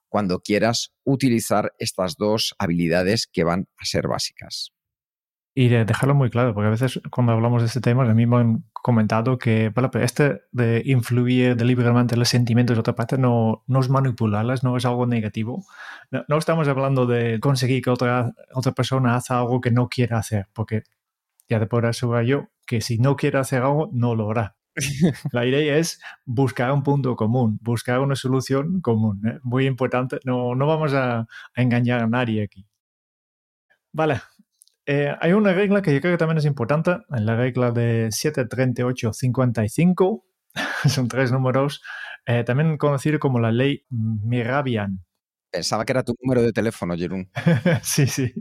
cuando 0.09 0.41
quieras 0.41 0.95
utilizar 1.05 1.73
estas 1.79 2.17
dos 2.17 2.55
habilidades 2.59 3.27
que 3.27 3.45
van 3.45 3.69
a 3.77 3.85
ser 3.85 4.09
básicas. 4.09 4.76
Y 5.59 5.71
dejarlo 5.71 6.15
muy 6.15 6.29
claro, 6.29 6.53
porque 6.53 6.67
a 6.67 6.71
veces 6.71 7.01
cuando 7.11 7.33
hablamos 7.33 7.63
de 7.63 7.69
este 7.69 7.81
tema, 7.81 8.05
mí 8.13 8.27
me 8.27 8.37
han 8.37 8.65
comentado 8.75 9.39
que 9.39 9.71
bueno, 9.71 9.89
este 9.95 10.43
de 10.53 10.83
influir 10.85 11.57
deliberadamente 11.57 12.15
en 12.15 12.19
los 12.19 12.29
sentimientos 12.29 12.77
de 12.77 12.81
otra 12.81 12.95
parte 12.95 13.17
no, 13.17 13.65
no 13.67 13.81
es 13.81 13.89
manipularlas, 13.89 14.63
no 14.63 14.77
es 14.77 14.85
algo 14.85 15.07
negativo. 15.07 15.65
No, 16.11 16.37
estamos 16.37 16.69
hablando 16.69 17.07
de 17.07 17.41
conseguir 17.41 17.83
que 17.83 17.89
otra, 17.89 18.35
otra 18.53 18.73
persona 18.73 19.17
haga 19.17 19.39
algo 19.39 19.63
que 19.63 19.71
no 19.71 19.89
quiera 19.89 20.19
hacer, 20.19 20.47
porque 20.53 20.83
ya 21.49 21.59
te 21.59 21.67
puedo 21.67 21.89
asegurar 21.89 22.25
yo 22.27 22.49
que 22.67 22.83
si 22.83 22.99
no 22.99 23.17
quiere 23.17 23.39
hacer 23.39 23.63
algo, 23.63 23.89
no 23.95 24.15
lo 24.15 24.31
hará. 24.31 24.57
La 25.33 25.47
idea 25.47 25.79
es 25.79 26.03
buscar 26.27 26.71
un 26.71 26.83
punto 26.83 27.17
común, 27.17 27.59
buscar 27.63 28.01
una 28.01 28.15
solución 28.15 28.83
común. 28.83 29.27
¿eh? 29.27 29.39
Muy 29.43 29.67
importante, 29.67 30.19
no, 30.25 30.55
no 30.55 30.67
vamos 30.67 30.93
a, 30.93 31.21
a 31.21 31.63
engañar 31.63 32.03
a 32.03 32.09
nadie 32.09 32.43
aquí. 32.43 32.67
Vale, 33.93 34.21
eh, 34.87 35.15
hay 35.21 35.33
una 35.33 35.53
regla 35.53 35.83
que 35.83 35.93
yo 35.93 36.01
creo 36.01 36.15
que 36.15 36.19
también 36.19 36.39
es 36.39 36.45
importante, 36.45 36.99
en 37.11 37.27
la 37.27 37.35
regla 37.37 37.73
de 37.73 38.09
73855, 38.11 40.25
son 40.89 41.09
tres 41.09 41.33
números, 41.33 41.83
eh, 42.25 42.45
también 42.45 42.79
conocido 42.79 43.19
como 43.19 43.41
la 43.41 43.51
ley 43.51 43.85
Mirabian. 43.91 45.05
Pensaba 45.51 45.85
que 45.85 45.93
era 45.93 46.05
tu 46.05 46.15
número 46.23 46.43
de 46.43 46.53
teléfono, 46.53 46.97
Jerón. 46.97 47.31
sí, 47.83 48.07
sí, 48.07 48.33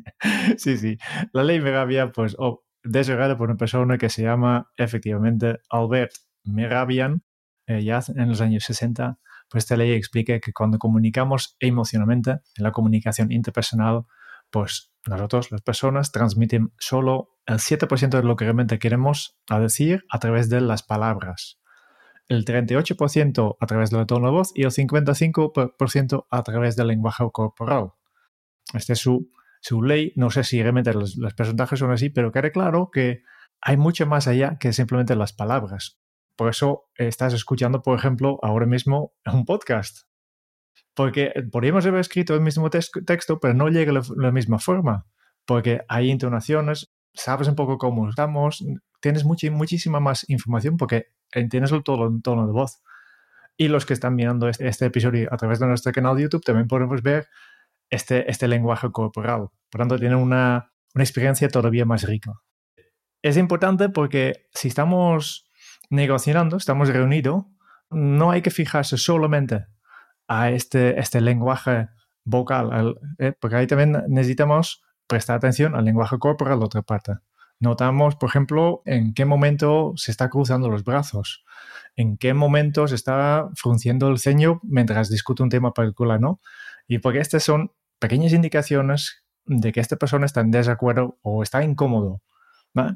sí, 0.57 0.77
sí. 0.77 0.97
La 1.33 1.43
ley 1.43 1.59
Mirabian, 1.59 2.11
pues, 2.11 2.35
oh, 2.37 2.63
desarrollada 2.83 3.37
por 3.37 3.49
una 3.49 3.57
persona 3.57 3.97
que 3.97 4.09
se 4.09 4.21
llama 4.23 4.69
efectivamente 4.77 5.57
Albert 5.69 6.11
Mirabian, 6.43 7.23
eh, 7.67 7.83
ya 7.83 8.01
en 8.15 8.29
los 8.29 8.41
años 8.41 8.63
60, 8.65 9.17
pues 9.49 9.63
esta 9.63 9.77
ley 9.77 9.93
explica 9.93 10.39
que 10.39 10.53
cuando 10.53 10.77
comunicamos 10.77 11.55
emocionalmente, 11.59 12.31
en 12.31 12.63
la 12.63 12.71
comunicación 12.71 13.31
interpersonal, 13.31 14.05
pues 14.55 14.93
nosotros, 15.05 15.51
las 15.51 15.61
personas, 15.63 16.13
transmiten 16.13 16.71
solo 16.79 17.41
el 17.45 17.57
7% 17.57 18.07
de 18.07 18.23
lo 18.23 18.37
que 18.37 18.45
realmente 18.45 18.79
queremos 18.79 19.37
decir 19.49 20.05
a 20.09 20.19
través 20.19 20.47
de 20.47 20.61
las 20.61 20.81
palabras, 20.81 21.59
el 22.29 22.45
38% 22.45 23.57
a 23.59 23.65
través 23.65 23.89
del 23.89 24.05
tono 24.05 24.27
de 24.27 24.31
voz 24.31 24.53
y 24.55 24.63
el 24.63 24.71
55% 24.71 26.27
a 26.31 26.43
través 26.43 26.77
del 26.77 26.87
lenguaje 26.87 27.25
corporal. 27.33 27.91
Esta 28.73 28.93
es 28.93 28.99
su, 28.99 29.29
su 29.59 29.83
ley. 29.83 30.13
No 30.15 30.29
sé 30.29 30.45
si 30.45 30.61
realmente 30.63 30.93
los, 30.93 31.17
los 31.17 31.33
porcentajes 31.33 31.77
son 31.77 31.91
así, 31.91 32.09
pero 32.09 32.31
quede 32.31 32.53
claro 32.53 32.91
que 32.93 33.23
hay 33.59 33.75
mucho 33.75 34.05
más 34.05 34.25
allá 34.29 34.57
que 34.57 34.71
simplemente 34.71 35.17
las 35.17 35.33
palabras. 35.33 35.99
Por 36.37 36.47
eso 36.47 36.85
estás 36.95 37.33
escuchando, 37.33 37.81
por 37.81 37.99
ejemplo, 37.99 38.39
ahora 38.41 38.67
mismo 38.67 39.11
un 39.25 39.43
podcast. 39.43 40.07
Porque 40.95 41.33
podríamos 41.51 41.85
haber 41.85 41.99
escrito 41.99 42.33
el 42.33 42.41
mismo 42.41 42.69
texto, 42.69 43.39
pero 43.39 43.53
no 43.53 43.67
llega 43.67 43.91
de 43.91 44.01
la, 44.15 44.31
misma 44.31 44.59
forma. 44.59 45.05
Porque 45.45 45.81
hay 45.89 46.09
intonaciones, 46.09 46.93
sabes 47.13 47.47
un 47.49 47.55
poco 47.55 47.77
cómo 47.77 48.09
estamos, 48.09 48.65
tienes 49.01 49.25
muchísima 49.25 49.99
más 49.99 50.27
información 50.29 50.77
porque 50.77 51.07
entiendes 51.31 51.71
el 51.73 51.83
tono, 51.83 52.19
tono 52.23 52.47
de 52.47 52.53
voz. 52.53 52.81
Y 53.57 53.67
los 53.67 53.85
que 53.85 53.93
están 53.93 54.15
mirando 54.15 54.47
este, 54.47 54.67
este, 54.67 54.85
episodio 54.85 55.27
a 55.31 55.37
través 55.37 55.59
de 55.59 55.67
nuestro 55.67 55.91
canal 55.91 56.15
de 56.15 56.23
YouTube 56.23 56.43
también 56.43 56.67
podemos 56.67 57.01
ver 57.01 57.27
este, 57.89 58.29
este 58.31 58.47
lenguaje 58.47 58.89
corporal. 58.91 59.49
Por 59.69 59.79
tanto, 59.79 59.99
tienen 59.99 60.17
una, 60.17 60.71
una 60.93 61.03
experiencia 61.03 61.49
todavía 61.49 61.85
más 61.85 62.03
rica. 62.03 62.31
Es 63.21 63.37
importante 63.37 63.89
porque 63.89 64.47
si 64.53 64.69
estamos 64.69 65.49
negociando, 65.89 66.57
estamos 66.57 66.89
reunidos, 66.89 67.45
no 67.89 68.31
hay 68.31 68.41
que 68.41 68.51
fijarse 68.51 68.97
solamente 68.97 69.65
a 70.27 70.49
este, 70.49 70.99
este 70.99 71.21
lenguaje 71.21 71.87
vocal, 72.23 72.95
eh, 73.19 73.33
porque 73.39 73.55
ahí 73.55 73.67
también 73.67 74.03
necesitamos 74.07 74.83
prestar 75.07 75.37
atención 75.37 75.75
al 75.75 75.85
lenguaje 75.85 76.17
corporal 76.17 76.59
de 76.59 76.65
otra 76.65 76.81
parte. 76.81 77.13
Notamos, 77.59 78.15
por 78.15 78.29
ejemplo, 78.29 78.81
en 78.85 79.13
qué 79.13 79.23
momento 79.25 79.93
se 79.95 80.11
está 80.11 80.29
cruzando 80.29 80.69
los 80.69 80.83
brazos, 80.83 81.45
en 81.95 82.17
qué 82.17 82.33
momento 82.33 82.87
se 82.87 82.95
está 82.95 83.49
frunciendo 83.55 84.09
el 84.09 84.19
ceño 84.19 84.59
mientras 84.63 85.09
discute 85.09 85.43
un 85.43 85.49
tema 85.49 85.73
particular, 85.73 86.19
¿no? 86.19 86.41
Y 86.87 86.99
porque 86.99 87.19
estas 87.19 87.43
son 87.43 87.71
pequeñas 87.99 88.33
indicaciones 88.33 89.23
de 89.45 89.71
que 89.71 89.79
esta 89.79 89.95
persona 89.95 90.25
está 90.25 90.41
en 90.41 90.51
desacuerdo 90.51 91.17
o 91.21 91.43
está 91.43 91.63
incómodo, 91.63 92.21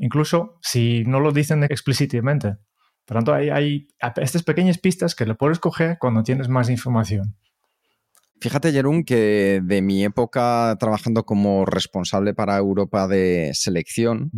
incluso 0.01 0.57
si 0.61 1.03
no 1.05 1.19
lo 1.19 1.31
dicen 1.31 1.63
explícitamente. 1.63 2.57
Por 3.09 3.15
tanto, 3.15 3.33
hay, 3.33 3.87
estas 4.17 4.43
pequeñas 4.43 4.77
pistas 4.77 5.15
que 5.15 5.25
le 5.25 5.33
puedes 5.33 5.57
coger 5.57 5.97
cuando 5.99 6.21
tienes 6.21 6.47
más 6.47 6.69
información. 6.69 7.35
Fíjate, 8.39 8.71
Jerún, 8.71 9.03
que 9.03 9.61
de 9.63 9.81
mi 9.81 10.03
época 10.03 10.77
trabajando 10.79 11.23
como 11.23 11.65
responsable 11.65 12.35
para 12.35 12.55
Europa 12.55 13.07
de 13.07 13.49
selección, 13.55 14.29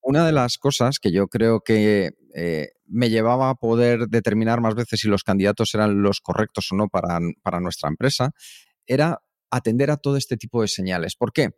una 0.00 0.26
de 0.26 0.32
las 0.32 0.58
cosas 0.58 0.98
que 0.98 1.12
yo 1.12 1.28
creo 1.28 1.60
que 1.60 2.10
eh, 2.34 2.70
me 2.84 3.10
llevaba 3.10 3.48
a 3.48 3.54
poder 3.54 4.08
determinar 4.08 4.60
más 4.60 4.74
veces 4.74 4.98
si 4.98 5.06
los 5.06 5.22
candidatos 5.22 5.72
eran 5.74 6.02
los 6.02 6.18
correctos 6.20 6.66
o 6.72 6.74
no 6.74 6.88
para, 6.88 7.20
para 7.42 7.60
nuestra 7.60 7.88
empresa 7.88 8.32
era 8.88 9.20
atender 9.52 9.92
a 9.92 9.98
todo 9.98 10.16
este 10.16 10.36
tipo 10.36 10.62
de 10.62 10.68
señales. 10.68 11.14
¿Por 11.14 11.32
qué? 11.32 11.50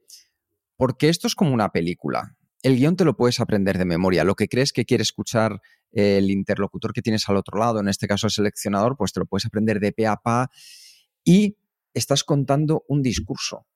Porque 0.76 1.08
esto 1.08 1.28
es 1.28 1.34
como 1.34 1.54
una 1.54 1.70
película. 1.70 2.36
El 2.62 2.76
guion 2.76 2.94
te 2.94 3.06
lo 3.06 3.16
puedes 3.16 3.40
aprender 3.40 3.78
de 3.78 3.86
memoria. 3.86 4.22
Lo 4.22 4.34
que 4.34 4.48
crees 4.48 4.72
que 4.72 4.84
quiere 4.84 5.02
escuchar 5.02 5.62
el 5.92 6.30
interlocutor 6.30 6.92
que 6.92 7.02
tienes 7.02 7.28
al 7.28 7.36
otro 7.36 7.58
lado, 7.58 7.80
en 7.80 7.88
este 7.88 8.06
caso 8.06 8.26
el 8.26 8.32
seleccionador, 8.32 8.96
pues 8.96 9.12
te 9.12 9.20
lo 9.20 9.26
puedes 9.26 9.46
aprender 9.46 9.78
de 9.80 9.92
pe 9.92 10.06
a 10.06 10.16
pa 10.16 10.50
y 11.24 11.56
estás 11.94 12.24
contando 12.24 12.84
un 12.88 13.02
discurso. 13.02 13.66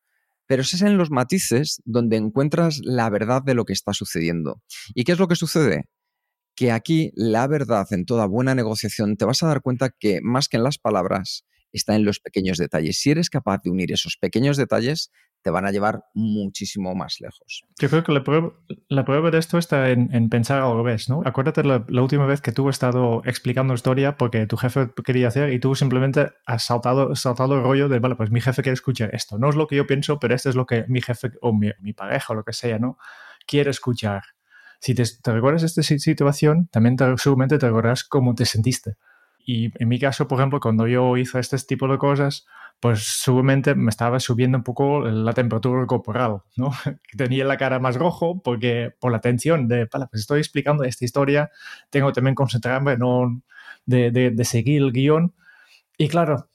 Pero 0.47 0.63
es 0.63 0.81
en 0.81 0.97
los 0.97 1.11
matices 1.11 1.83
donde 1.85 2.17
encuentras 2.17 2.81
la 2.85 3.11
verdad 3.11 3.43
de 3.43 3.55
lo 3.55 3.65
que 3.65 3.73
está 3.73 3.93
sucediendo. 3.93 4.63
¿Y 4.95 5.05
qué 5.05 5.13
es 5.13 5.19
lo 5.19 5.29
que 5.29 5.37
sucede? 5.37 5.89
Que 6.55 6.71
aquí 6.71 7.11
la 7.15 7.47
verdad 7.47 7.87
en 7.91 8.07
toda 8.07 8.27
buena 8.27 8.55
negociación 8.55 9.17
te 9.17 9.25
vas 9.25 9.43
a 9.43 9.49
dar 9.49 9.61
cuenta 9.61 9.91
que 9.91 10.21
más 10.23 10.49
que 10.49 10.57
en 10.57 10.63
las 10.63 10.79
palabras 10.79 11.45
está 11.77 11.95
en 11.97 12.05
los 12.05 12.21
pequeños 12.21 12.59
detalles. 12.59 12.99
Si 12.99 13.11
eres 13.11 13.31
capaz 13.31 13.63
de 13.63 13.71
unir 13.71 13.93
esos 13.93 14.17
pequeños 14.17 14.57
detalles, 14.57 15.11
te 15.47 15.51
van 15.51 15.65
a 15.65 15.71
llevar 15.71 16.05
muchísimo 16.13 16.97
más 16.97 17.21
lejos. 17.21 17.63
Yo 17.79 17.89
creo 17.89 18.03
que 18.03 18.11
la 18.11 18.25
prueba, 19.05 19.31
de 19.31 19.39
esto 19.39 19.59
está 19.59 19.91
en, 19.91 20.29
pensar 20.29 20.61
al 20.61 20.77
revés, 20.77 21.09
¿no? 21.09 21.23
Acuérdate 21.25 21.63
la, 21.63 21.85
última 22.03 22.27
vez 22.27 22.41
que 22.41 22.51
tú 22.51 22.69
has 22.69 22.75
estado 22.75 23.23
explicando 23.25 23.73
historia 23.73 24.17
porque 24.17 24.49
tu 24.49 24.57
jefe 24.57 24.91
quería 25.05 25.29
hacer 25.29 25.53
y 25.53 25.61
tú 25.61 25.77
simplemente 25.77 26.33
has 26.47 26.65
saltado, 26.65 27.15
saltado 27.15 27.55
el 27.55 27.63
rollo 27.63 27.89
de, 27.89 28.01
vale, 28.01 28.17
pues 28.17 28.33
mi 28.33 28.41
jefe 28.41 28.63
quiere 28.63 28.75
escuchar 28.75 29.15
esto. 29.15 29.39
No 29.39 29.49
es 29.49 29.55
lo 29.55 29.69
que 29.69 29.77
yo 29.77 29.87
pienso, 29.87 30.19
pero 30.19 30.35
esto 30.35 30.51
es 30.51 30.57
lo 30.57 30.67
que 30.67 30.85
mi 30.89 31.01
jefe 31.01 31.31
o 31.41 31.53
mi, 31.53 31.71
pareja 31.93 32.33
o 32.33 32.37
lo 32.37 32.43
que 32.43 32.53
sea, 32.53 32.81
¿no? 32.81 32.99
Quiere 33.47 33.71
escuchar. 33.71 34.23
Si 34.81 34.97
te, 34.97 35.05
recuerdas 35.33 35.63
esta 35.63 35.83
situación, 35.83 36.67
también 36.73 36.97
seguramente 37.19 37.59
te 37.59 37.67
recuerdas 37.67 38.03
cómo 38.03 38.35
te 38.35 38.47
sentiste. 38.47 38.97
Y 39.49 39.71
en 39.81 39.89
mi 39.89 40.01
caso, 40.01 40.27
por 40.27 40.41
ejemplo, 40.41 40.59
cuando 40.59 40.89
yo 40.89 41.17
hice 41.17 41.39
este 41.39 41.57
tipo 41.59 41.87
de 41.87 41.99
cosas, 41.99 42.47
pues 42.81 43.05
seguramente 43.23 43.77
me 43.77 43.91
estaba 43.91 44.19
subiendo 44.19 44.59
un 44.59 44.65
poco 44.65 45.03
la 45.03 45.33
temperatura 45.33 45.87
corporal, 45.87 46.43
¿no? 46.57 46.73
Tenía 47.17 47.45
la 47.45 47.57
cara 47.57 47.79
más 47.79 47.95
rojo 47.95 48.43
porque 48.43 48.93
por 48.99 49.13
la 49.13 49.21
tensión 49.21 49.69
de, 49.69 49.87
pues 49.87 50.09
estoy 50.15 50.41
explicando 50.41 50.83
esta 50.83 51.05
historia, 51.05 51.51
tengo 51.91 52.13
también 52.13 52.35
concentrarme 52.35 52.97
no 52.97 53.41
de, 53.87 54.11
de, 54.11 54.45
seguir 54.45 54.83
el 54.83 54.93
guion. 54.93 55.33
Y 55.97 56.09
claro, 56.09 56.49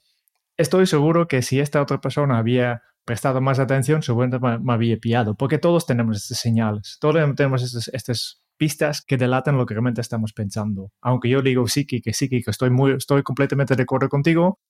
estoy 0.58 0.86
seguro 0.86 1.28
que 1.28 1.40
si 1.40 1.60
esta 1.60 1.80
otra 1.80 1.98
persona 1.98 2.36
había 2.36 2.82
prestado 3.06 3.40
más 3.40 3.58
atención, 3.58 4.02
seguramente 4.02 4.38
me, 4.38 4.58
me 4.58 4.74
había 4.74 4.98
pillado, 4.98 5.34
porque 5.34 5.58
todos 5.58 5.86
tenemos 5.86 6.18
estas 6.18 6.38
señales, 6.38 6.98
todos 7.00 7.14
tenemos 7.36 7.62
estas, 7.62 7.88
estas 7.88 8.41
pistas 8.62 9.02
que 9.02 9.16
delatan 9.16 9.56
lo 9.56 9.66
que 9.66 9.74
realmente 9.74 10.00
estamos 10.00 10.32
pensando. 10.32 10.92
Aunque 11.00 11.28
yo 11.28 11.42
digo 11.42 11.66
sí 11.66 11.84
que 11.84 12.12
sí 12.12 12.28
que 12.28 12.44
estoy, 12.46 12.70
muy, 12.70 12.92
estoy 12.92 13.24
completamente 13.24 13.74
de 13.74 13.82
acuerdo 13.82 14.08
contigo, 14.08 14.60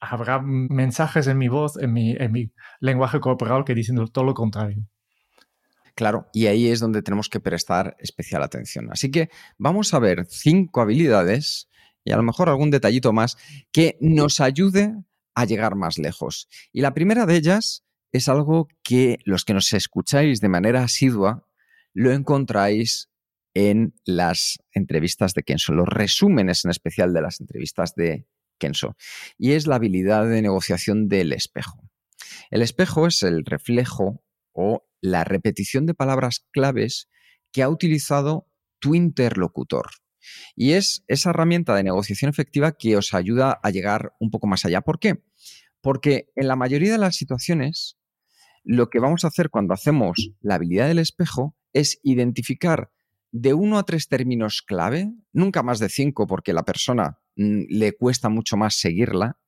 habrá 0.00 0.40
mensajes 0.40 1.26
en 1.26 1.36
mi 1.36 1.48
voz, 1.48 1.76
en 1.78 1.92
mi, 1.92 2.12
en 2.12 2.32
mi 2.32 2.50
lenguaje 2.80 3.20
corporal 3.20 3.66
que 3.66 3.74
dicen 3.74 4.02
todo 4.10 4.24
lo 4.24 4.32
contrario. 4.32 4.88
Claro, 5.94 6.30
y 6.32 6.46
ahí 6.46 6.68
es 6.68 6.80
donde 6.80 7.02
tenemos 7.02 7.28
que 7.28 7.38
prestar 7.38 7.94
especial 7.98 8.42
atención. 8.42 8.88
Así 8.90 9.10
que 9.10 9.28
vamos 9.58 9.92
a 9.92 9.98
ver 9.98 10.24
cinco 10.30 10.80
habilidades 10.80 11.68
y 12.06 12.12
a 12.12 12.16
lo 12.16 12.22
mejor 12.22 12.48
algún 12.48 12.70
detallito 12.70 13.12
más 13.12 13.36
que 13.70 13.98
nos 14.00 14.40
ayude 14.40 14.94
a 15.34 15.44
llegar 15.44 15.74
más 15.74 15.98
lejos. 15.98 16.48
Y 16.72 16.80
la 16.80 16.94
primera 16.94 17.26
de 17.26 17.36
ellas 17.36 17.84
es 18.12 18.30
algo 18.30 18.68
que 18.82 19.18
los 19.26 19.44
que 19.44 19.52
nos 19.52 19.74
escucháis 19.74 20.40
de 20.40 20.48
manera 20.48 20.84
asidua 20.84 21.46
lo 21.92 22.12
encontráis 22.12 23.10
en 23.56 23.94
las 24.04 24.58
entrevistas 24.70 25.32
de 25.32 25.42
Kenso, 25.42 25.72
los 25.72 25.88
resúmenes 25.88 26.66
en 26.66 26.70
especial 26.70 27.14
de 27.14 27.22
las 27.22 27.40
entrevistas 27.40 27.94
de 27.94 28.28
Kenso, 28.58 28.96
y 29.38 29.52
es 29.52 29.66
la 29.66 29.76
habilidad 29.76 30.28
de 30.28 30.42
negociación 30.42 31.08
del 31.08 31.32
espejo. 31.32 31.80
El 32.50 32.60
espejo 32.60 33.06
es 33.06 33.22
el 33.22 33.46
reflejo 33.46 34.22
o 34.52 34.86
la 35.00 35.24
repetición 35.24 35.86
de 35.86 35.94
palabras 35.94 36.46
claves 36.52 37.08
que 37.50 37.62
ha 37.62 37.70
utilizado 37.70 38.46
tu 38.78 38.94
interlocutor. 38.94 39.86
Y 40.54 40.72
es 40.72 41.04
esa 41.08 41.30
herramienta 41.30 41.74
de 41.74 41.84
negociación 41.84 42.28
efectiva 42.28 42.72
que 42.72 42.98
os 42.98 43.14
ayuda 43.14 43.58
a 43.62 43.70
llegar 43.70 44.12
un 44.20 44.30
poco 44.30 44.46
más 44.46 44.66
allá. 44.66 44.82
¿Por 44.82 44.98
qué? 44.98 45.24
Porque 45.80 46.28
en 46.36 46.48
la 46.48 46.56
mayoría 46.56 46.92
de 46.92 46.98
las 46.98 47.16
situaciones, 47.16 47.96
lo 48.64 48.90
que 48.90 48.98
vamos 48.98 49.24
a 49.24 49.28
hacer 49.28 49.48
cuando 49.48 49.72
hacemos 49.72 50.32
la 50.42 50.56
habilidad 50.56 50.88
del 50.88 50.98
espejo 50.98 51.56
es 51.72 52.00
identificar 52.02 52.90
de 53.32 53.54
uno 53.54 53.78
a 53.78 53.84
tres 53.84 54.08
términos 54.08 54.62
clave, 54.62 55.12
nunca 55.32 55.62
más 55.62 55.78
de 55.78 55.88
cinco 55.88 56.26
porque 56.26 56.52
la 56.52 56.64
persona 56.64 57.18
mm, 57.36 57.64
le 57.68 57.92
cuesta 57.92 58.28
mucho 58.28 58.56
más 58.56 58.76
seguirla, 58.76 59.38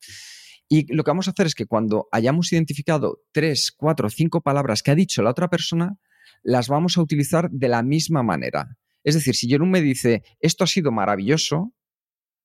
y 0.68 0.92
lo 0.92 1.02
que 1.02 1.11
vamos 1.11 1.28
a 1.28 1.30
hacer 1.30 1.47
es 1.47 1.54
que 1.54 1.66
cuando 1.66 2.08
hayamos 2.12 2.52
identificado 2.52 3.23
tres, 3.32 3.73
cuatro, 3.75 4.11
cinco 4.11 4.42
palabras 4.42 4.82
que 4.82 4.90
ha 4.90 4.94
dicho 4.94 5.23
la 5.23 5.30
otra 5.30 5.49
persona, 5.49 5.99
las 6.42 6.68
vamos 6.68 6.99
a 6.99 7.02
utilizar 7.02 7.50
de 7.50 7.68
la 7.68 7.82
misma 7.82 8.23
manera. 8.23 8.76
Es 9.02 9.14
decir, 9.14 9.35
si 9.35 9.49
Jerón 9.49 9.70
me 9.70 9.80
dice, 9.80 10.23
esto 10.40 10.64
ha 10.64 10.66
sido 10.66 10.92
maravilloso, 10.92 11.73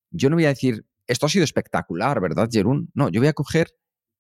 yo 0.09 0.29
no 0.29 0.37
voy 0.37 0.45
a 0.45 0.49
decir, 0.49 0.85
esto 1.05 1.25
ha 1.25 1.29
sido 1.29 1.43
espectacular, 1.43 2.21
¿verdad, 2.21 2.47
Jerón? 2.49 2.89
No, 2.93 3.09
yo 3.09 3.19
voy 3.19 3.27
a 3.27 3.33
coger, 3.33 3.71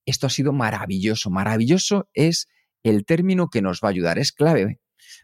esto 0.05 0.27
ha 0.27 0.29
sido 0.29 0.51
maravilloso. 0.51 1.29
Maravilloso 1.29 2.09
es 2.13 2.49
el 2.83 3.05
término 3.05 3.49
que 3.49 3.61
nos 3.61 3.79
va 3.81 3.87
a 3.87 3.91
ayudar, 3.91 4.19
es 4.19 4.33
clave, 4.33 4.81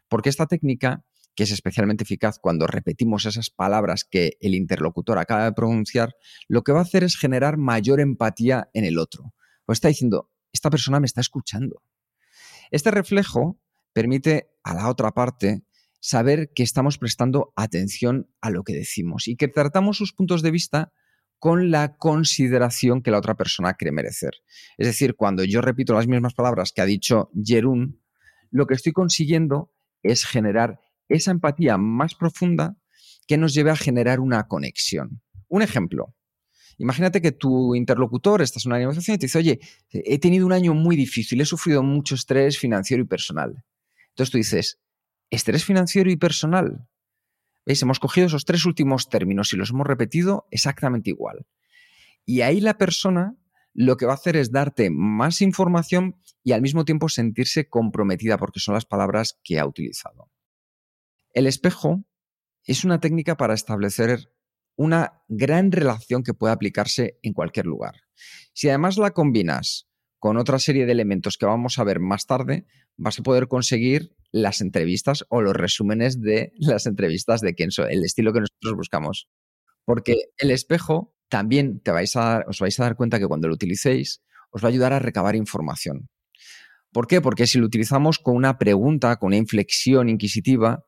porque 0.07 0.29
esta 0.29 0.47
técnica 0.47 1.03
que 1.35 1.43
es 1.43 1.51
especialmente 1.51 2.03
eficaz 2.03 2.39
cuando 2.39 2.67
repetimos 2.67 3.25
esas 3.25 3.49
palabras 3.49 4.03
que 4.03 4.37
el 4.41 4.55
interlocutor 4.55 5.17
acaba 5.17 5.45
de 5.45 5.53
pronunciar, 5.53 6.15
lo 6.47 6.63
que 6.63 6.71
va 6.71 6.79
a 6.79 6.83
hacer 6.83 7.03
es 7.03 7.17
generar 7.17 7.57
mayor 7.57 7.99
empatía 7.99 8.69
en 8.73 8.85
el 8.85 8.97
otro. 8.97 9.33
O 9.65 9.71
está 9.71 9.87
diciendo, 9.87 10.29
esta 10.51 10.69
persona 10.69 10.99
me 10.99 11.05
está 11.05 11.21
escuchando. 11.21 11.81
Este 12.71 12.91
reflejo 12.91 13.59
permite 13.93 14.51
a 14.63 14.73
la 14.73 14.89
otra 14.89 15.11
parte 15.11 15.63
saber 15.99 16.51
que 16.53 16.63
estamos 16.63 16.97
prestando 16.97 17.53
atención 17.55 18.29
a 18.41 18.49
lo 18.49 18.63
que 18.63 18.73
decimos 18.73 19.27
y 19.27 19.35
que 19.35 19.47
tratamos 19.47 19.97
sus 19.97 20.13
puntos 20.13 20.41
de 20.41 20.51
vista 20.51 20.93
con 21.39 21.71
la 21.71 21.95
consideración 21.95 23.01
que 23.01 23.11
la 23.11 23.17
otra 23.17 23.35
persona 23.35 23.75
cree 23.75 23.91
merecer. 23.91 24.33
Es 24.77 24.87
decir, 24.87 25.15
cuando 25.15 25.43
yo 25.45 25.61
repito 25.61 25.93
las 25.93 26.07
mismas 26.07 26.33
palabras 26.33 26.73
que 26.73 26.81
ha 26.81 26.85
dicho 26.85 27.31
Jerún, 27.43 28.01
lo 28.51 28.67
que 28.67 28.73
estoy 28.73 28.91
consiguiendo 28.91 29.73
es 30.03 30.25
generar 30.25 30.81
esa 31.09 31.31
empatía 31.31 31.77
más 31.77 32.15
profunda 32.15 32.77
que 33.27 33.37
nos 33.37 33.53
lleve 33.53 33.71
a 33.71 33.75
generar 33.75 34.19
una 34.19 34.47
conexión. 34.47 35.21
Un 35.47 35.61
ejemplo. 35.61 36.15
Imagínate 36.77 37.21
que 37.21 37.33
tu 37.33 37.75
interlocutor, 37.75 38.41
estás 38.41 38.65
en 38.65 38.71
una 38.71 38.79
negociación 38.79 39.15
y 39.15 39.17
te 39.17 39.25
dice, 39.25 39.39
oye, 39.39 39.59
he 39.91 40.17
tenido 40.17 40.45
un 40.45 40.53
año 40.53 40.73
muy 40.73 40.95
difícil, 40.95 41.41
he 41.41 41.45
sufrido 41.45 41.83
mucho 41.83 42.15
estrés 42.15 42.57
financiero 42.57 43.03
y 43.03 43.05
personal. 43.05 43.65
Entonces 44.09 44.31
tú 44.31 44.37
dices, 44.37 44.79
estrés 45.29 45.65
financiero 45.65 46.09
y 46.09 46.15
personal. 46.15 46.87
¿Veis? 47.65 47.81
Hemos 47.81 47.99
cogido 47.99 48.27
esos 48.27 48.45
tres 48.45 48.65
últimos 48.65 49.09
términos 49.09 49.51
y 49.51 49.57
los 49.57 49.71
hemos 49.71 49.85
repetido 49.85 50.47
exactamente 50.51 51.09
igual. 51.09 51.45
Y 52.25 52.41
ahí 52.41 52.61
la 52.61 52.77
persona 52.77 53.35
lo 53.73 53.97
que 53.97 54.05
va 54.05 54.13
a 54.13 54.15
hacer 54.15 54.35
es 54.35 54.51
darte 54.51 54.89
más 54.89 55.41
información 55.41 56.15
y 56.43 56.53
al 56.53 56.61
mismo 56.61 56.85
tiempo 56.85 57.09
sentirse 57.09 57.67
comprometida 57.67 58.37
porque 58.37 58.59
son 58.59 58.73
las 58.73 58.85
palabras 58.85 59.39
que 59.43 59.59
ha 59.59 59.65
utilizado. 59.65 60.29
El 61.33 61.47
espejo 61.47 62.03
es 62.65 62.83
una 62.83 62.99
técnica 62.99 63.37
para 63.37 63.53
establecer 63.53 64.33
una 64.75 65.21
gran 65.27 65.71
relación 65.71 66.23
que 66.23 66.33
puede 66.33 66.53
aplicarse 66.53 67.19
en 67.21 67.33
cualquier 67.33 67.65
lugar. 67.65 67.95
Si 68.53 68.69
además 68.69 68.97
la 68.97 69.11
combinas 69.11 69.87
con 70.19 70.37
otra 70.37 70.59
serie 70.59 70.85
de 70.85 70.91
elementos 70.91 71.37
que 71.37 71.45
vamos 71.45 71.79
a 71.79 71.83
ver 71.83 71.99
más 71.99 72.25
tarde, 72.25 72.65
vas 72.97 73.19
a 73.19 73.23
poder 73.23 73.47
conseguir 73.47 74.15
las 74.31 74.61
entrevistas 74.61 75.25
o 75.29 75.41
los 75.41 75.55
resúmenes 75.55 76.21
de 76.21 76.53
las 76.57 76.85
entrevistas 76.85 77.41
de 77.41 77.55
Kenso, 77.55 77.87
el 77.87 78.03
estilo 78.03 78.33
que 78.33 78.41
nosotros 78.41 78.75
buscamos. 78.75 79.29
Porque 79.85 80.15
el 80.37 80.51
espejo 80.51 81.15
también 81.29 81.79
te 81.79 81.91
vais 81.91 82.15
a, 82.15 82.43
os 82.47 82.59
vais 82.59 82.79
a 82.79 82.83
dar 82.83 82.95
cuenta 82.95 83.19
que 83.19 83.27
cuando 83.27 83.47
lo 83.47 83.53
utilicéis 83.53 84.21
os 84.51 84.63
va 84.63 84.67
a 84.67 84.71
ayudar 84.71 84.93
a 84.93 84.99
recabar 84.99 85.35
información. 85.35 86.09
¿Por 86.91 87.05
qué? 87.05 87.21
Porque 87.21 87.45
si 87.45 87.59
lo 87.59 87.65
utilizamos 87.65 88.17
con 88.17 88.35
una 88.35 88.57
pregunta, 88.57 89.17
con 89.17 89.27
una 89.27 89.37
inflexión 89.37 90.09
inquisitiva, 90.09 90.85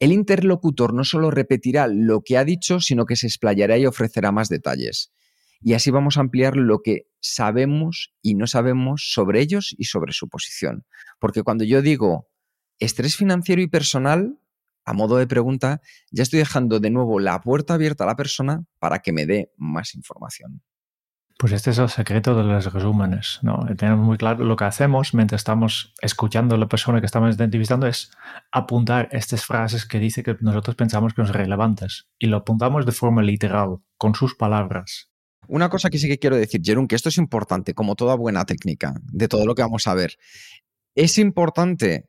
el 0.00 0.12
interlocutor 0.12 0.94
no 0.94 1.04
solo 1.04 1.30
repetirá 1.30 1.88
lo 1.88 2.22
que 2.22 2.38
ha 2.38 2.44
dicho, 2.44 2.80
sino 2.80 3.04
que 3.04 3.16
se 3.16 3.26
explayará 3.26 3.78
y 3.78 3.86
ofrecerá 3.86 4.32
más 4.32 4.48
detalles. 4.48 5.12
Y 5.60 5.74
así 5.74 5.90
vamos 5.90 6.16
a 6.16 6.20
ampliar 6.20 6.56
lo 6.56 6.82
que 6.82 7.06
sabemos 7.20 8.14
y 8.22 8.34
no 8.34 8.46
sabemos 8.46 9.10
sobre 9.12 9.40
ellos 9.40 9.74
y 9.76 9.84
sobre 9.84 10.12
su 10.12 10.28
posición. 10.28 10.86
Porque 11.18 11.42
cuando 11.42 11.64
yo 11.64 11.82
digo 11.82 12.28
estrés 12.78 13.16
financiero 13.16 13.60
y 13.60 13.66
personal, 13.66 14.38
a 14.84 14.92
modo 14.92 15.16
de 15.16 15.26
pregunta, 15.26 15.80
ya 16.12 16.22
estoy 16.22 16.38
dejando 16.38 16.78
de 16.78 16.90
nuevo 16.90 17.18
la 17.18 17.40
puerta 17.40 17.74
abierta 17.74 18.04
a 18.04 18.06
la 18.06 18.16
persona 18.16 18.64
para 18.78 19.00
que 19.00 19.12
me 19.12 19.26
dé 19.26 19.52
más 19.56 19.94
información. 19.94 20.62
Pues 21.38 21.52
este 21.52 21.70
es 21.70 21.78
el 21.78 21.88
secreto 21.88 22.34
de 22.34 22.42
los 22.42 22.72
resúmenes, 22.72 23.38
¿no? 23.42 23.64
Tenemos 23.76 24.04
muy 24.04 24.18
claro 24.18 24.44
lo 24.44 24.56
que 24.56 24.64
hacemos 24.64 25.14
mientras 25.14 25.38
estamos 25.38 25.94
escuchando 26.02 26.56
a 26.56 26.58
la 26.58 26.66
persona 26.66 26.98
que 26.98 27.06
estamos 27.06 27.38
entrevistando 27.38 27.86
es 27.86 28.10
apuntar 28.50 29.08
estas 29.12 29.44
frases 29.44 29.86
que 29.86 30.00
dice 30.00 30.24
que 30.24 30.36
nosotros 30.40 30.74
pensamos 30.74 31.14
que 31.14 31.24
son 31.24 31.32
relevantes 31.32 32.08
y 32.18 32.26
lo 32.26 32.38
apuntamos 32.38 32.84
de 32.84 32.90
forma 32.90 33.22
literal, 33.22 33.76
con 33.96 34.16
sus 34.16 34.34
palabras. 34.34 35.12
Una 35.46 35.68
cosa 35.68 35.90
que 35.90 35.98
sí 35.98 36.08
que 36.08 36.18
quiero 36.18 36.34
decir, 36.34 36.60
Jerón, 36.60 36.88
que 36.88 36.96
esto 36.96 37.08
es 37.08 37.18
importante, 37.18 37.72
como 37.72 37.94
toda 37.94 38.16
buena 38.16 38.44
técnica, 38.44 38.94
de 39.04 39.28
todo 39.28 39.46
lo 39.46 39.54
que 39.54 39.62
vamos 39.62 39.86
a 39.86 39.94
ver. 39.94 40.14
Es 40.96 41.18
importante 41.18 42.08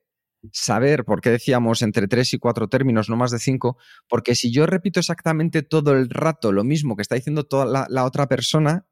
saber 0.51 1.05
por 1.05 1.21
qué 1.21 1.29
decíamos 1.29 1.83
entre 1.83 2.07
tres 2.07 2.33
y 2.33 2.39
cuatro 2.39 2.67
términos, 2.67 3.09
no 3.09 3.15
más 3.15 3.29
de 3.29 3.37
cinco, 3.37 3.77
porque 4.07 4.33
si 4.33 4.51
yo 4.51 4.65
repito 4.65 4.99
exactamente 4.99 5.61
todo 5.61 5.91
el 5.91 6.09
rato 6.09 6.51
lo 6.51 6.63
mismo 6.63 6.95
que 6.95 7.03
está 7.03 7.13
diciendo 7.13 7.43
toda 7.43 7.85
la 7.87 8.05
otra 8.05 8.27
persona, 8.27 8.87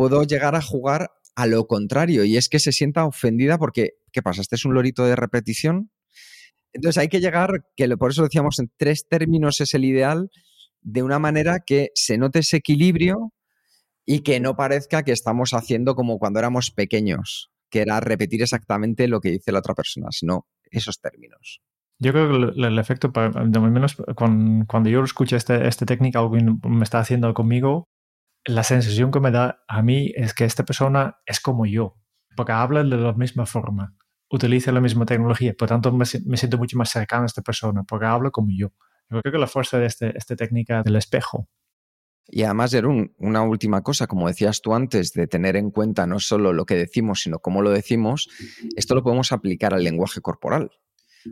puedo 0.00 0.22
llegar 0.24 0.54
a 0.54 0.62
jugar 0.62 1.10
a 1.34 1.46
lo 1.46 1.66
contrario 1.66 2.24
y 2.24 2.38
es 2.38 2.48
que 2.48 2.58
se 2.58 2.72
sienta 2.72 3.04
ofendida 3.04 3.58
porque, 3.58 3.90
¿qué 4.12 4.22
pasa? 4.22 4.40
¿Este 4.40 4.56
es 4.56 4.64
un 4.64 4.72
lorito 4.72 5.04
de 5.04 5.14
repetición? 5.14 5.90
Entonces 6.72 6.96
hay 6.96 7.08
que 7.08 7.20
llegar, 7.20 7.66
que 7.76 7.86
por 7.98 8.10
eso 8.10 8.22
decíamos 8.22 8.58
en 8.60 8.72
tres 8.78 9.08
términos 9.10 9.60
es 9.60 9.74
el 9.74 9.84
ideal, 9.84 10.30
de 10.80 11.02
una 11.02 11.18
manera 11.18 11.58
que 11.66 11.90
se 11.94 12.16
note 12.16 12.38
ese 12.38 12.56
equilibrio 12.56 13.34
y 14.06 14.20
que 14.20 14.40
no 14.40 14.56
parezca 14.56 15.02
que 15.02 15.12
estamos 15.12 15.52
haciendo 15.52 15.94
como 15.94 16.18
cuando 16.18 16.38
éramos 16.38 16.70
pequeños, 16.70 17.50
que 17.68 17.82
era 17.82 18.00
repetir 18.00 18.40
exactamente 18.40 19.06
lo 19.06 19.20
que 19.20 19.32
dice 19.32 19.52
la 19.52 19.58
otra 19.58 19.74
persona, 19.74 20.06
sino 20.12 20.46
esos 20.70 20.98
términos. 21.02 21.60
Yo 21.98 22.12
creo 22.12 22.54
que 22.54 22.58
el, 22.66 22.78
efecto, 22.78 23.12
de 23.12 23.60
menos 23.60 23.98
cuando, 24.16 24.88
yo 24.88 25.04
escucho 25.04 25.36
este, 25.36 25.68
esta 25.68 25.84
técnica, 25.84 26.20
algo 26.20 26.36
me 26.36 26.84
está 26.84 27.00
haciendo 27.00 27.34
conmigo, 27.34 27.90
la 28.44 28.62
sensación 28.64 29.10
que 29.10 29.20
me 29.20 29.30
da 29.30 29.62
a 29.68 29.82
mí 29.82 30.12
es 30.14 30.34
que 30.34 30.44
esta 30.44 30.64
persona 30.64 31.18
es 31.26 31.40
como 31.40 31.66
yo, 31.66 31.96
porque 32.36 32.52
habla 32.52 32.82
de 32.82 32.96
la 32.96 33.12
misma 33.12 33.46
forma, 33.46 33.96
utiliza 34.30 34.72
la 34.72 34.80
misma 34.80 35.04
tecnología, 35.04 35.54
por 35.56 35.68
tanto 35.68 35.92
me, 35.92 36.06
siento 36.06 36.58
mucho 36.58 36.78
más 36.78 36.90
cercano 36.90 37.24
a 37.24 37.26
esta 37.26 37.42
persona, 37.42 37.82
porque 37.82 38.06
habla 38.06 38.30
como 38.30 38.48
yo. 38.50 38.72
Yo 39.10 39.20
creo 39.20 39.32
que 39.32 39.38
la 39.38 39.46
fuerza 39.48 39.78
de 39.78 39.86
este, 39.86 40.16
esta 40.16 40.36
técnica 40.36 40.82
del 40.82 40.96
espejo. 40.96 41.48
Y 42.28 42.44
además, 42.44 42.70
Jerún, 42.70 43.12
una 43.18 43.42
última 43.42 43.82
cosa, 43.82 44.06
como 44.06 44.28
decías 44.28 44.60
tú 44.62 44.72
antes, 44.72 45.12
de 45.12 45.26
tener 45.26 45.56
en 45.56 45.72
cuenta 45.72 46.06
no 46.06 46.20
solo 46.20 46.52
lo 46.52 46.64
que 46.64 46.76
decimos, 46.76 47.22
sino 47.22 47.40
cómo 47.40 47.60
lo 47.60 47.70
decimos, 47.70 48.28
esto 48.76 48.94
lo 48.94 49.02
podemos 49.02 49.32
aplicar 49.32 49.74
al 49.74 49.82
lenguaje 49.82 50.20
corporal. 50.20 50.70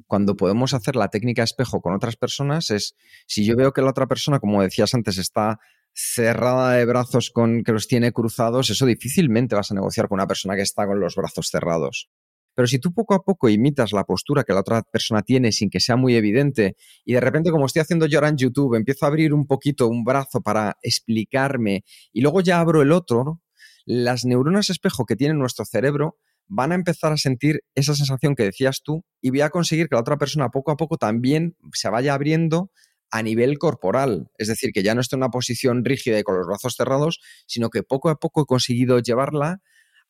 Cuando 0.08 0.36
podemos 0.36 0.74
hacer 0.74 0.96
la 0.96 1.08
técnica 1.08 1.44
espejo 1.44 1.80
con 1.80 1.94
otras 1.94 2.16
personas 2.16 2.70
es, 2.70 2.96
si 3.26 3.46
yo 3.46 3.56
veo 3.56 3.72
que 3.72 3.80
la 3.80 3.90
otra 3.90 4.08
persona, 4.08 4.40
como 4.40 4.60
decías 4.60 4.92
antes, 4.92 5.18
está 5.18 5.60
cerrada 6.00 6.74
de 6.74 6.84
brazos 6.84 7.30
con 7.30 7.64
que 7.64 7.72
los 7.72 7.88
tiene 7.88 8.12
cruzados, 8.12 8.70
eso 8.70 8.86
difícilmente 8.86 9.56
vas 9.56 9.72
a 9.72 9.74
negociar 9.74 10.06
con 10.06 10.16
una 10.16 10.28
persona 10.28 10.54
que 10.54 10.62
está 10.62 10.86
con 10.86 11.00
los 11.00 11.16
brazos 11.16 11.48
cerrados. 11.48 12.08
Pero 12.54 12.68
si 12.68 12.78
tú 12.78 12.92
poco 12.92 13.14
a 13.14 13.24
poco 13.24 13.48
imitas 13.48 13.92
la 13.92 14.04
postura 14.04 14.44
que 14.44 14.52
la 14.52 14.60
otra 14.60 14.82
persona 14.82 15.22
tiene 15.22 15.50
sin 15.50 15.70
que 15.70 15.80
sea 15.80 15.96
muy 15.96 16.14
evidente 16.14 16.76
y 17.04 17.14
de 17.14 17.20
repente 17.20 17.50
como 17.50 17.66
estoy 17.66 17.80
haciendo 17.82 18.06
yo 18.06 18.18
ahora 18.18 18.28
en 18.28 18.36
YouTube, 18.36 18.76
empiezo 18.76 19.06
a 19.06 19.08
abrir 19.08 19.34
un 19.34 19.46
poquito 19.48 19.88
un 19.88 20.04
brazo 20.04 20.40
para 20.40 20.76
explicarme 20.82 21.82
y 22.12 22.20
luego 22.20 22.42
ya 22.42 22.60
abro 22.60 22.80
el 22.80 22.92
otro, 22.92 23.40
las 23.84 24.24
neuronas 24.24 24.70
espejo 24.70 25.04
que 25.04 25.16
tiene 25.16 25.34
nuestro 25.34 25.64
cerebro 25.64 26.16
van 26.46 26.70
a 26.70 26.76
empezar 26.76 27.12
a 27.12 27.16
sentir 27.16 27.64
esa 27.74 27.96
sensación 27.96 28.36
que 28.36 28.44
decías 28.44 28.82
tú 28.84 29.04
y 29.20 29.30
voy 29.30 29.40
a 29.40 29.50
conseguir 29.50 29.88
que 29.88 29.96
la 29.96 30.00
otra 30.00 30.16
persona 30.16 30.50
poco 30.50 30.70
a 30.70 30.76
poco 30.76 30.96
también 30.96 31.56
se 31.72 31.90
vaya 31.90 32.14
abriendo 32.14 32.70
a 33.10 33.22
nivel 33.22 33.58
corporal. 33.58 34.30
Es 34.38 34.48
decir, 34.48 34.70
que 34.72 34.82
ya 34.82 34.94
no 34.94 35.00
esté 35.00 35.16
en 35.16 35.22
una 35.22 35.30
posición 35.30 35.84
rígida 35.84 36.18
y 36.18 36.22
con 36.22 36.36
los 36.36 36.46
brazos 36.46 36.74
cerrados, 36.76 37.20
sino 37.46 37.70
que 37.70 37.82
poco 37.82 38.10
a 38.10 38.16
poco 38.16 38.42
he 38.42 38.46
conseguido 38.46 38.98
llevarla 38.98 39.60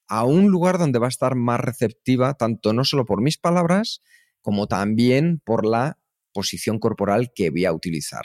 a 0.09 0.25
un 0.25 0.49
lugar 0.51 0.79
donde 0.79 0.99
va 0.99 1.07
a 1.07 1.11
estar 1.11 1.35
más 1.35 1.61
receptiva, 1.61 2.35
tanto 2.35 2.73
no 2.73 2.85
solo 2.85 3.05
por 3.05 3.21
mis 3.21 3.39
palabras, 3.39 4.03
como 4.41 4.67
también 4.67 5.41
por 5.45 5.67
la 5.67 5.99
posición 6.33 6.79
corporal 6.79 7.33
que 7.35 7.51
voy 7.51 7.67
a 7.67 7.73
utilizar. 7.73 8.25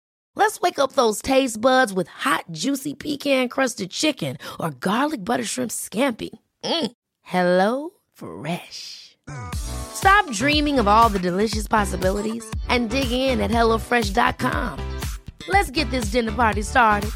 Let's 0.35 0.61
wake 0.61 0.79
up 0.79 0.93
those 0.93 1.21
taste 1.21 1.59
buds 1.59 1.93
with 1.93 2.07
hot, 2.07 2.45
juicy 2.51 2.93
pecan 2.93 3.49
crusted 3.49 3.91
chicken 3.91 4.37
or 4.59 4.71
garlic 4.71 5.23
butter 5.23 5.43
shrimp 5.43 5.71
scampi. 5.71 6.29
Mm. 6.63 6.91
Hello 7.21 7.89
Fresh. 8.13 9.17
Stop 9.55 10.29
dreaming 10.31 10.79
of 10.79 10.87
all 10.87 11.09
the 11.09 11.19
delicious 11.19 11.67
possibilities 11.67 12.43
and 12.69 12.89
dig 12.89 13.11
in 13.11 13.39
at 13.39 13.51
HelloFresh.com. 13.51 14.99
Let's 15.47 15.71
get 15.71 15.89
this 15.91 16.11
dinner 16.11 16.31
party 16.31 16.61
started. 16.61 17.11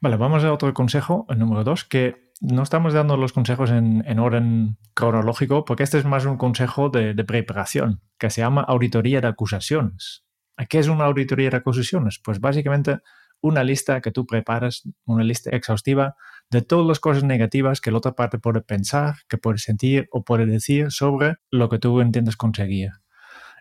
Vale, 0.00 0.16
vamos 0.16 0.44
a 0.44 0.52
otro 0.52 0.72
consejo, 0.72 1.26
el 1.28 1.38
número 1.40 1.64
dos, 1.64 1.82
que 1.84 2.27
no 2.40 2.62
estamos 2.62 2.92
dando 2.92 3.16
los 3.16 3.32
consejos 3.32 3.70
en, 3.70 4.18
orden 4.18 4.78
cronológico, 4.94 5.64
porque 5.64 5.82
este 5.82 5.98
es 5.98 6.04
más 6.04 6.24
un 6.24 6.36
consejo 6.36 6.88
de, 6.90 7.14
preparación, 7.24 8.00
que 8.18 8.30
se 8.30 8.40
llama 8.40 8.62
auditoría 8.62 9.20
de 9.20 9.28
acusaciones. 9.28 10.24
¿Qué 10.68 10.78
es 10.78 10.88
una 10.88 11.04
auditoría 11.04 11.50
de 11.50 11.56
acusaciones? 11.56 12.20
Pues 12.22 12.40
básicamente 12.40 12.98
una 13.40 13.62
lista 13.62 14.00
que 14.00 14.10
tú 14.10 14.26
preparas, 14.26 14.82
una 15.04 15.22
lista 15.22 15.50
exhaustiva 15.50 16.16
de 16.50 16.62
todas 16.62 16.86
las 16.86 16.98
cosas 16.98 17.22
negativas 17.22 17.80
que 17.80 17.90
la 17.90 17.98
otra 17.98 18.12
parte 18.12 18.38
puede 18.38 18.62
pensar, 18.62 19.16
que 19.28 19.38
puede 19.38 19.58
sentir 19.58 20.08
o 20.10 20.24
puede 20.24 20.46
decir 20.46 20.90
sobre 20.90 21.36
lo 21.50 21.68
que 21.68 21.78
tú 21.78 22.00
entiendes 22.00 22.36
conseguir. 22.36 22.90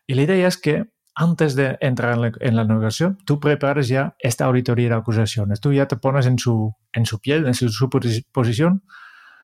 Y 0.08 0.16
la 0.16 0.24
idea 0.24 0.48
es 0.48 0.58
que 0.58 0.86
antes 1.20 1.56
de 1.56 1.80
entrar 1.82 2.14
en 2.42 2.56
la, 2.56 2.64
negociación, 2.64 3.18
tú 3.26 3.40
prepares 3.40 3.88
ya 3.88 4.16
esta 4.20 4.46
auditoría 4.46 4.90
de 4.90 4.96
acusaciones. 4.96 5.60
Tú 5.60 5.74
ya 5.74 5.88
te 5.88 5.98
pones 5.98 6.28
en 6.28 6.38
su, 6.38 6.76
en 6.94 7.08
su 7.08 7.20
piel, 7.20 7.48
en 7.48 7.56
su, 7.56 7.90
posición 8.32 8.84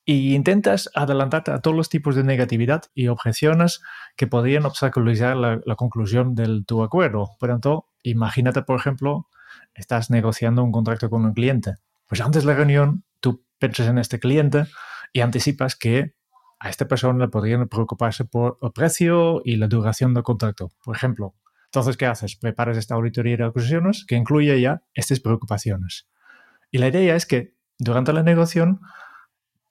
y 0.05 0.36
intentas 0.36 0.91
adelantarte 0.93 1.49
a 1.49 1.62
todos 1.62 1.75
los 1.75 1.89
tipos 1.89 2.15
de 2.15 2.23
negatividad 2.23 2.83
y 2.93 3.07
objeciones 3.07 3.81
que 4.15 4.27
podrían 4.27 4.67
obstaculizar 4.67 5.36
la, 5.36 5.75
conclusión 5.75 6.36
de 6.36 6.63
tu 6.63 6.83
acuerdo. 6.83 7.31
Por 7.39 7.49
tanto, 7.49 7.88
imagínate, 8.03 8.62
por 8.62 8.79
ejemplo, 8.79 9.27
estás 9.73 10.12
negociando 10.12 10.63
un 10.63 10.71
contrato 10.71 11.09
con 11.09 11.25
un 11.25 11.33
cliente. 11.33 11.77
Pues 12.07 12.21
antes 12.21 12.43
de 12.43 12.49
la 12.49 12.55
reunión, 12.55 13.03
tú 13.19 13.43
piensas 13.57 13.88
en 13.88 13.97
este 13.97 14.19
cliente 14.19 14.65
y 15.12 15.21
anticipas 15.21 15.75
que 15.75 16.13
a 16.59 16.69
esta 16.69 16.88
persona 16.88 17.17
le 17.17 17.29
podrían 17.29 17.67
preocuparse 17.67 18.25
por 18.25 18.59
el 18.62 18.71
precio 18.73 19.41
y 19.43 19.55
la 19.55 19.67
duración 19.67 20.13
del 20.13 20.21
contrato. 20.21 20.69
Por 20.83 20.95
ejemplo, 20.95 21.33
entonces, 21.73 21.97
¿qué 21.97 22.05
haces? 22.05 22.36
Preparas 22.36 22.77
esta 22.77 22.93
auditoría 22.93 23.36
de 23.36 23.45
acusaciones 23.45 24.05
que 24.07 24.13
incluye 24.13 24.62
ya 24.62 24.83
estas 24.93 25.19
preocupaciones. 25.19 26.07
Y 26.69 26.77
la 26.77 26.89
idea 26.89 27.15
es 27.15 27.25
que 27.25 27.55
durante 27.79 28.13
la 28.13 28.21
negociación 28.21 28.79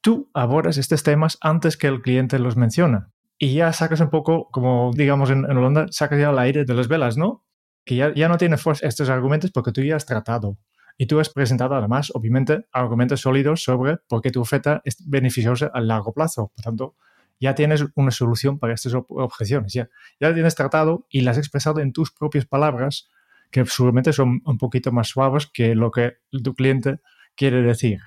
tú 0.01 0.29
abordas 0.35 0.79
estos 0.79 1.05
temas 1.05 1.39
antes 1.41 1.77
que 1.77 1.87
el 1.87 2.03
cliente 2.03 2.41
los 2.41 2.57
menciona. 2.57 3.13
Y 3.39 3.55
ya 3.55 3.73
sacas 3.73 4.01
un 4.01 4.11
poco, 4.11 4.49
como 4.51 4.91
digamos 4.93 5.31
en, 5.31 5.45
Holanda, 5.45 5.87
sacas 5.91 6.19
ya 6.19 6.31
el 6.31 6.41
aire 6.41 6.65
de 6.65 6.75
las 6.75 6.89
velas, 6.89 7.17
¿no? 7.17 7.45
Que 7.85 7.95
ya, 7.95 8.13
ya 8.13 8.29
no 8.29 8.37
tiene 8.37 8.57
fuerza 8.57 8.89
estos 8.89 9.09
argumentos 9.09 9.53
porque 9.53 9.71
tú 9.71 9.81
ya 9.83 9.95
has 9.95 10.05
tratado. 10.05 10.59
Y 10.99 11.07
tú 11.07 11.21
has 11.21 11.29
presentado 11.29 11.77
además, 11.77 12.11
obviamente, 12.17 12.67
argumentos 12.73 13.21
sólidos 13.21 13.63
sobre 13.63 13.99
por 14.09 14.23
qué 14.23 14.33
tu 14.33 14.41
oferta 14.41 14.83
es 14.85 14.97
beneficiosa 15.09 15.71
a 15.73 15.81
largo 15.81 16.13
plazo. 16.13 16.51
Por 16.53 16.65
tanto, 16.65 16.97
ya 17.43 17.57
tienes 17.57 17.85
una 17.97 18.13
solución 18.13 18.61
para 18.61 18.73
estas 18.73 18.95
objeciones, 18.95 19.73
ya, 19.73 19.89
ya 20.21 20.33
tienes 20.33 20.55
tratado 20.55 21.09
y 21.11 21.23
las 21.23 21.37
has 21.37 21.39
expresado 21.39 21.81
en 21.81 21.93
tus 21.93 22.13
propias 22.13 22.47
palabras, 22.47 23.09
que 23.51 23.67
seguramente 23.67 24.13
son 24.13 24.43
un 24.45 24.59
poquito 24.59 24.93
más 24.93 25.09
suaves 25.09 25.49
que 25.53 25.75
lo 25.75 25.91
que 25.91 26.19
tu 26.31 26.55
cliente 26.55 27.01
quiere 27.35 27.63
decir. 27.63 27.99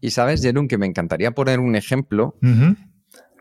Y 0.00 0.10
sabes, 0.10 0.40
Jerón, 0.40 0.68
que 0.68 0.78
me 0.78 0.86
encantaría 0.86 1.32
poner 1.32 1.60
un 1.60 1.76
ejemplo 1.76 2.38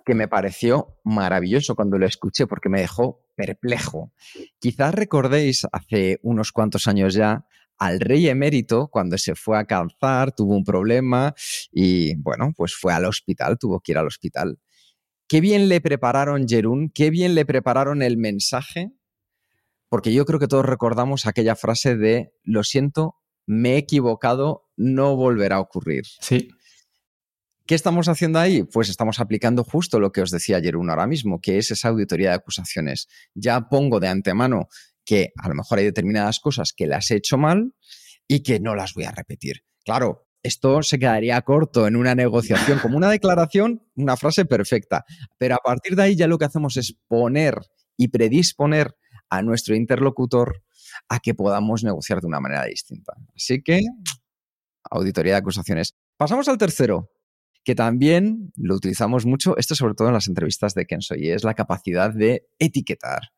que 0.06 0.16
me 0.16 0.28
pareció 0.28 0.98
maravilloso 1.06 1.76
cuando 1.76 1.98
lo 1.98 2.06
escuché 2.06 2.46
porque 2.46 2.68
me 2.68 2.82
dejó 2.82 3.22
perplejo. 3.36 4.12
Quizás 4.60 4.94
recordéis 4.94 5.66
hace 5.72 6.20
unos 6.24 6.52
cuantos 6.52 6.88
años 6.90 7.14
ya 7.14 7.46
al 7.78 8.00
rey 8.00 8.28
emérito 8.28 8.88
cuando 8.88 9.18
se 9.18 9.36
fue 9.36 9.58
a 9.58 9.66
calzar, 9.66 10.34
tuvo 10.34 10.56
un 10.56 10.64
problema 10.64 11.34
y 11.72 12.16
bueno, 12.16 12.54
pues 12.56 12.76
fue 12.76 12.94
al 12.94 13.06
hospital, 13.06 13.58
tuvo 13.58 13.80
que 13.80 13.92
ir 13.92 13.98
al 13.98 14.08
hospital. 14.08 14.60
Qué 15.28 15.42
bien 15.42 15.70
le 15.70 15.82
prepararon 15.82 16.48
Jerún, 16.48 16.90
qué 16.94 17.10
bien 17.10 17.36
le 17.36 17.46
prepararon 17.46 18.02
el 18.02 18.18
mensaje, 18.18 18.92
porque 19.90 20.14
yo 20.14 20.26
creo 20.26 20.40
que 20.40 20.48
todos 20.48 20.66
recordamos 20.66 21.26
aquella 21.26 21.56
frase 21.56 21.98
de 21.98 22.32
lo 22.44 22.64
siento, 22.64 23.16
me 23.46 23.74
he 23.74 23.78
equivocado, 23.78 24.70
no 24.76 25.16
volverá 25.16 25.58
a 25.58 25.62
ocurrir. 25.62 26.04
Sí. 26.22 26.50
¿Qué 27.66 27.76
estamos 27.76 28.08
haciendo 28.08 28.40
ahí? 28.40 28.64
Pues 28.64 28.88
estamos 28.88 29.20
aplicando 29.20 29.66
justo 29.66 30.00
lo 30.00 30.14
que 30.14 30.22
os 30.22 30.32
decía 30.32 30.62
Jerún 30.62 30.90
ahora 30.90 31.06
mismo, 31.06 31.42
que 31.42 31.58
es 31.58 31.70
esa 31.70 31.90
auditoría 31.90 32.30
de 32.30 32.36
acusaciones. 32.36 33.10
Ya 33.36 33.68
pongo 33.68 34.00
de 34.00 34.08
antemano 34.08 34.70
que 35.08 35.32
a 35.42 35.48
lo 35.48 35.56
mejor 35.56 35.80
hay 35.80 35.86
determinadas 35.86 36.40
cosas 36.40 36.74
que 36.76 36.86
las 36.86 37.10
he 37.10 37.16
hecho 37.16 37.38
mal 37.38 37.74
y 38.28 38.44
que 38.44 38.60
no 38.60 38.76
las 38.76 38.94
voy 38.94 39.06
a 39.06 39.12
repetir. 39.12 39.64
Claro, 39.86 40.28
esto 40.44 40.84
se 40.84 41.00
quedaría 41.00 41.42
corto 41.42 41.88
en 41.88 41.96
una 41.96 42.14
negociación, 42.14 42.80
como 42.80 42.98
una 42.98 43.10
declaración, 43.10 43.82
una 43.96 44.18
frase 44.18 44.46
perfecta, 44.46 45.06
pero 45.38 45.56
a 45.56 45.60
partir 45.64 45.96
de 45.96 46.04
ahí 46.04 46.16
ya 46.16 46.28
lo 46.28 46.38
que 46.38 46.46
hacemos 46.46 46.76
es 46.76 46.96
poner 47.08 47.56
y 47.96 48.10
predisponer 48.10 48.96
a 49.30 49.42
nuestro 49.42 49.76
interlocutor 49.76 50.62
a 51.08 51.20
que 51.20 51.34
podamos 51.34 51.84
negociar 51.84 52.20
de 52.20 52.28
una 52.28 52.42
manera 52.42 52.66
distinta. 52.66 53.14
Así 53.34 53.62
que, 53.64 53.82
auditoría 54.92 55.34
de 55.34 55.40
acusaciones. 55.40 55.96
Pasamos 56.18 56.48
al 56.50 56.58
tercero, 56.58 57.12
que 57.68 57.76
también 57.76 58.54
lo 58.56 58.76
utilizamos 58.76 59.26
mucho, 59.26 59.58
esto 59.58 59.76
sobre 59.76 59.94
todo 59.94 60.08
en 60.08 60.14
las 60.14 60.30
entrevistas 60.30 60.74
de 60.74 60.86
Kenzo, 60.86 61.16
y 61.18 61.32
es 61.32 61.44
la 61.44 61.54
capacidad 61.54 62.14
de 62.14 62.48
etiquetar. 62.60 63.34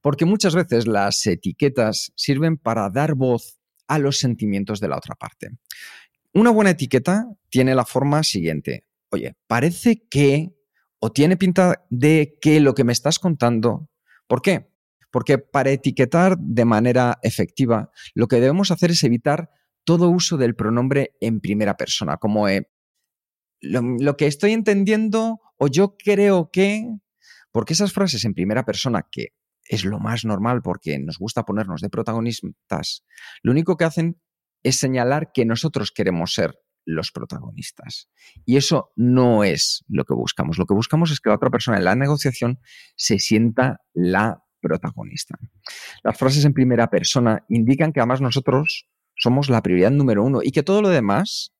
Porque 0.00 0.24
muchas 0.24 0.54
veces 0.54 0.86
las 0.86 1.26
etiquetas 1.26 2.12
sirven 2.14 2.56
para 2.56 2.88
dar 2.88 3.16
voz 3.16 3.58
a 3.88 3.98
los 3.98 4.18
sentimientos 4.18 4.78
de 4.78 4.86
la 4.86 4.96
otra 4.96 5.16
parte. 5.16 5.58
Una 6.32 6.50
buena 6.50 6.70
etiqueta 6.70 7.26
tiene 7.48 7.74
la 7.74 7.84
forma 7.84 8.22
siguiente. 8.22 8.86
Oye, 9.10 9.34
parece 9.48 10.04
que 10.08 10.54
o 11.00 11.10
tiene 11.10 11.36
pinta 11.36 11.84
de 11.90 12.38
que 12.40 12.60
lo 12.60 12.76
que 12.76 12.84
me 12.84 12.92
estás 12.92 13.18
contando. 13.18 13.90
¿Por 14.28 14.40
qué? 14.40 14.70
Porque 15.10 15.38
para 15.38 15.72
etiquetar 15.72 16.38
de 16.38 16.64
manera 16.64 17.18
efectiva, 17.24 17.90
lo 18.14 18.28
que 18.28 18.36
debemos 18.36 18.70
hacer 18.70 18.92
es 18.92 19.02
evitar 19.02 19.50
todo 19.82 20.10
uso 20.10 20.36
del 20.36 20.54
pronombre 20.54 21.16
en 21.20 21.40
primera 21.40 21.76
persona, 21.76 22.18
como 22.18 22.46
lo, 23.60 24.16
que 24.16 24.26
estoy 24.26 24.52
entendiendo 24.52 25.40
o 25.56 25.68
yo 25.68 25.96
creo 25.96 26.50
que, 26.50 26.86
porque 27.52 27.72
esas 27.72 27.92
frases 27.92 28.24
en 28.24 28.34
primera 28.34 28.64
persona, 28.64 29.06
que 29.10 29.28
es 29.64 29.84
lo 29.84 29.98
más 29.98 30.24
normal 30.24 30.60
porque 30.62 30.98
nos 30.98 31.18
gusta 31.18 31.44
ponernos 31.44 31.80
de 31.80 31.88
protagonistas, 31.88 33.04
lo 33.42 33.52
único 33.52 33.76
que 33.76 33.84
hacen 33.84 34.20
es 34.62 34.78
señalar 34.78 35.30
que 35.32 35.44
nosotros 35.44 35.92
queremos 35.92 36.34
ser 36.34 36.58
los 36.86 37.12
protagonistas. 37.12 38.10
Y 38.44 38.56
eso 38.56 38.92
no 38.96 39.44
es 39.44 39.84
lo 39.88 40.04
que 40.04 40.14
buscamos. 40.14 40.58
Lo 40.58 40.66
que 40.66 40.74
buscamos 40.74 41.10
es 41.10 41.20
que 41.20 41.30
la 41.30 41.36
otra 41.36 41.50
persona 41.50 41.78
en 41.78 41.84
la 41.84 41.94
negociación 41.94 42.60
se 42.96 43.18
sienta 43.18 43.80
la 43.92 44.44
protagonista. 44.60 45.38
Las 46.02 46.18
frases 46.18 46.44
en 46.44 46.54
primera 46.54 46.88
persona 46.88 47.44
indican 47.48 47.92
que 47.92 48.00
además 48.00 48.20
nosotros 48.20 48.88
somos 49.16 49.48
la 49.48 49.62
prioridad 49.62 49.90
número 49.90 50.24
uno 50.24 50.40
y 50.42 50.50
que 50.50 50.62
todo 50.62 50.82
lo 50.82 50.88
demás 50.88 51.52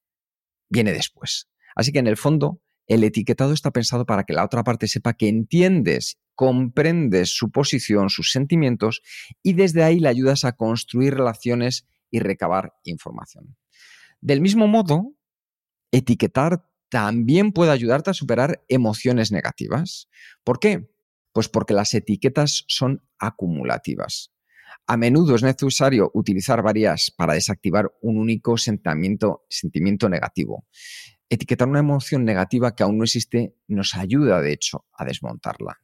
viene 0.69 0.93
después. 0.93 1.49
Así 1.75 1.93
que 1.93 1.99
en 1.99 2.07
el 2.07 2.17
fondo, 2.17 2.61
el 2.87 3.03
etiquetado 3.05 3.53
está 3.53 3.71
pensado 3.71 4.05
para 4.05 4.25
que 4.25 4.35
la 4.35 4.45
otra 4.45 4.63
parte 4.63 4.89
sepa 4.89 5.15
que 5.15 5.29
entiendes, 5.29 6.19
comprendes 6.35 7.31
su 7.35 7.51
posición, 7.51 8.11
sus 8.11 8.31
sentimientos 8.31 9.03
y 9.43 9.55
desde 9.55 9.83
ahí 9.85 10.01
le 10.01 10.09
ayudas 10.09 10.45
a 10.45 10.53
construir 10.53 11.15
relaciones 11.15 11.87
y 12.11 12.19
recabar 12.19 12.75
información. 12.85 13.57
Del 14.21 14.41
mismo 14.41 14.67
modo, 14.69 15.15
etiquetar 15.91 16.69
también 16.89 17.53
puede 17.53 17.73
ayudarte 17.73 18.11
a 18.11 18.15
superar 18.15 18.65
emociones 18.69 19.33
negativas. 19.33 20.09
¿Por 20.45 20.61
qué? 20.61 20.89
Pues 21.33 21.49
porque 21.49 21.75
las 21.75 21.93
etiquetas 21.95 22.65
son 22.69 23.03
acumulativas. 23.19 24.33
A 24.87 24.97
menudo 24.97 25.35
es 25.35 25.43
necesario 25.43 26.11
utilizar 26.15 26.63
varias 26.63 27.11
para 27.11 27.35
desactivar 27.35 27.91
un 28.03 28.19
único 28.19 28.59
sentimiento, 28.59 29.45
sentimiento 29.49 30.09
negativo. 30.09 30.67
Etiquetar 31.29 31.69
una 31.69 31.81
emoción 31.81 32.25
negativa 32.25 32.75
que 32.75 32.83
aún 32.83 32.99
no 32.99 33.05
existe 33.05 33.55
nos 33.67 33.95
ayuda, 33.95 34.41
de 34.41 34.53
hecho, 34.53 34.85
a 34.93 35.05
desmontarla. 35.05 35.81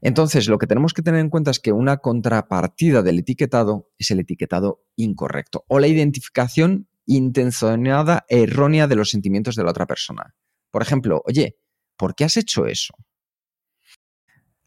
Entonces, 0.00 0.48
lo 0.48 0.58
que 0.58 0.66
tenemos 0.66 0.94
que 0.94 1.02
tener 1.02 1.20
en 1.20 1.30
cuenta 1.30 1.52
es 1.52 1.60
que 1.60 1.72
una 1.72 1.98
contrapartida 1.98 3.02
del 3.02 3.20
etiquetado 3.20 3.90
es 3.98 4.10
el 4.10 4.20
etiquetado 4.20 4.84
incorrecto 4.96 5.64
o 5.68 5.78
la 5.78 5.86
identificación 5.86 6.88
intencionada 7.06 8.24
e 8.28 8.42
errónea 8.42 8.88
de 8.88 8.96
los 8.96 9.10
sentimientos 9.10 9.54
de 9.54 9.64
la 9.64 9.70
otra 9.70 9.86
persona. 9.86 10.34
Por 10.70 10.82
ejemplo, 10.82 11.22
oye, 11.24 11.56
¿por 11.96 12.14
qué 12.14 12.24
has 12.24 12.36
hecho 12.36 12.66
eso? 12.66 12.94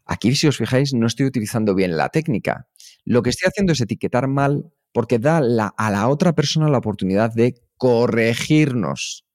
Aquí, 0.06 0.34
si 0.36 0.46
os 0.46 0.56
fijáis, 0.56 0.94
no 0.94 1.06
estoy 1.06 1.26
utilizando 1.26 1.74
bien 1.74 1.96
la 1.96 2.08
técnica. 2.08 2.68
Lo 3.04 3.22
que 3.22 3.30
estoy 3.30 3.48
haciendo 3.48 3.72
es 3.72 3.80
etiquetar 3.80 4.28
mal 4.28 4.72
porque 4.92 5.18
da 5.18 5.38
a 5.38 5.90
la 5.90 6.08
otra 6.08 6.34
persona 6.34 6.70
la 6.70 6.78
oportunidad 6.78 7.34
de 7.34 7.60
corregirnos. 7.76 9.25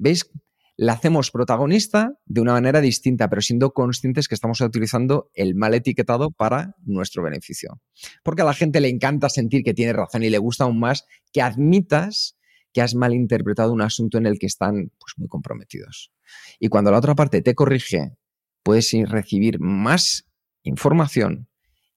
¿Veis? 0.00 0.30
La 0.76 0.94
hacemos 0.94 1.30
protagonista 1.30 2.14
de 2.24 2.40
una 2.40 2.52
manera 2.54 2.80
distinta, 2.80 3.28
pero 3.28 3.42
siendo 3.42 3.74
conscientes 3.74 4.28
que 4.28 4.34
estamos 4.34 4.62
utilizando 4.62 5.30
el 5.34 5.54
mal 5.54 5.74
etiquetado 5.74 6.30
para 6.30 6.74
nuestro 6.86 7.22
beneficio. 7.22 7.82
Porque 8.22 8.40
a 8.40 8.46
la 8.46 8.54
gente 8.54 8.80
le 8.80 8.88
encanta 8.88 9.28
sentir 9.28 9.62
que 9.62 9.74
tiene 9.74 9.92
razón 9.92 10.22
y 10.22 10.30
le 10.30 10.38
gusta 10.38 10.64
aún 10.64 10.80
más 10.80 11.04
que 11.34 11.42
admitas 11.42 12.38
que 12.72 12.80
has 12.80 12.94
malinterpretado 12.94 13.74
un 13.74 13.82
asunto 13.82 14.16
en 14.16 14.24
el 14.24 14.38
que 14.38 14.46
están 14.46 14.90
pues, 14.98 15.12
muy 15.18 15.28
comprometidos. 15.28 16.12
Y 16.58 16.68
cuando 16.68 16.90
la 16.90 16.98
otra 16.98 17.14
parte 17.14 17.42
te 17.42 17.54
corrige, 17.54 18.16
puedes 18.62 18.90
recibir 19.06 19.60
más 19.60 20.30
información 20.62 21.48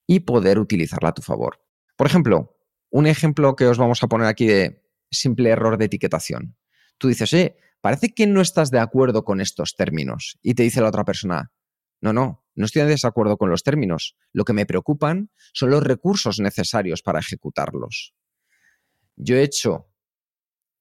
y 0.08 0.22
poder 0.22 0.60
utilizarla 0.60 1.10
a 1.10 1.14
tu 1.14 1.22
favor. 1.22 1.62
Por 1.96 2.08
ejemplo, 2.08 2.58
un 2.90 3.08
ejemplo 3.08 3.56
que 3.56 3.66
os 3.66 3.78
vamos 3.78 4.04
a 4.04 4.08
poner 4.08 4.28
aquí 4.28 4.46
de 4.46 4.84
simple 5.10 5.52
error 5.52 5.78
de 5.78 5.86
etiquetación. 5.86 6.58
Tú 6.98 7.08
dices, 7.08 7.32
eh, 7.34 7.56
parece 7.84 8.14
que 8.14 8.28
no 8.28 8.40
estás 8.40 8.72
de 8.72 8.80
acuerdo 8.80 9.26
con 9.26 9.42
estos 9.42 9.76
términos. 9.76 10.40
Y 10.42 10.54
te 10.54 10.64
dice 10.64 10.80
la 10.80 10.88
otra 10.88 11.04
persona, 11.04 11.52
no, 12.00 12.14
no, 12.14 12.46
no 12.56 12.66
estoy 12.66 12.84
de 12.84 12.88
desacuerdo 12.88 13.36
con 13.36 13.50
los 13.50 13.62
términos. 13.62 14.16
Lo 14.32 14.46
que 14.46 14.54
me 14.54 14.66
preocupan 14.66 15.32
son 15.52 15.70
los 15.70 15.84
recursos 15.84 16.40
necesarios 16.40 17.02
para 17.02 17.20
ejecutarlos. 17.20 18.14
Yo 19.18 19.36
he 19.36 19.44
hecho 19.44 19.90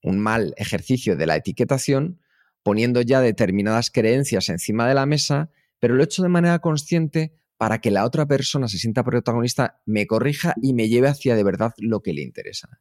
un 0.01 0.21
mal 0.21 0.55
ejercicio 0.57 1.17
de 1.17 1.27
la 1.27 1.35
etiquetación 1.35 2.21
poniendo 2.63 3.01
ya 3.01 3.21
determinadas 3.21 3.91
creencias 3.91 4.49
encima 4.49 4.87
de 4.87 4.95
la 4.95 5.05
mesa, 5.05 5.51
pero 5.81 5.97
lo 5.97 6.03
he 6.03 6.05
hecho 6.05 6.23
de 6.23 6.29
manera 6.29 6.61
consciente 6.61 7.35
para 7.57 7.81
que 7.81 7.91
la 7.91 8.05
otra 8.05 8.27
persona 8.27 8.69
se 8.69 8.79
sienta 8.79 9.03
protagonista, 9.03 9.83
me 9.87 10.07
corrija 10.07 10.55
y 10.63 10.73
me 10.73 10.89
lleve 10.89 11.09
hacia 11.09 11.35
de 11.35 11.43
verdad 11.43 11.73
lo 11.79 12.01
que 12.01 12.13
le 12.13 12.23
interesa. 12.23 12.81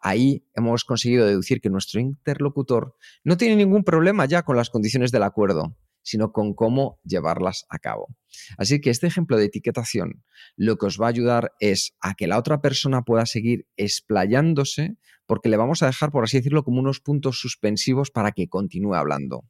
Ahí 0.00 0.46
hemos 0.54 0.84
conseguido 0.84 1.26
deducir 1.26 1.60
que 1.60 1.70
nuestro 1.70 2.00
interlocutor 2.00 2.96
no 3.24 3.36
tiene 3.36 3.56
ningún 3.56 3.84
problema 3.84 4.24
ya 4.24 4.42
con 4.42 4.56
las 4.56 4.70
condiciones 4.70 5.12
del 5.12 5.22
acuerdo, 5.22 5.76
sino 6.02 6.32
con 6.32 6.54
cómo 6.54 6.98
llevarlas 7.04 7.66
a 7.68 7.78
cabo. 7.78 8.08
Así 8.56 8.80
que 8.80 8.90
este 8.90 9.06
ejemplo 9.06 9.36
de 9.36 9.44
etiquetación 9.46 10.24
lo 10.56 10.76
que 10.76 10.86
os 10.86 11.00
va 11.00 11.06
a 11.06 11.10
ayudar 11.10 11.52
es 11.60 11.94
a 12.00 12.14
que 12.14 12.26
la 12.26 12.38
otra 12.38 12.60
persona 12.60 13.02
pueda 13.02 13.26
seguir 13.26 13.66
explayándose 13.76 14.96
porque 15.26 15.48
le 15.48 15.56
vamos 15.56 15.82
a 15.82 15.86
dejar, 15.86 16.10
por 16.10 16.24
así 16.24 16.38
decirlo, 16.38 16.64
como 16.64 16.80
unos 16.80 17.00
puntos 17.00 17.38
suspensivos 17.38 18.10
para 18.10 18.32
que 18.32 18.48
continúe 18.48 18.94
hablando. 18.94 19.44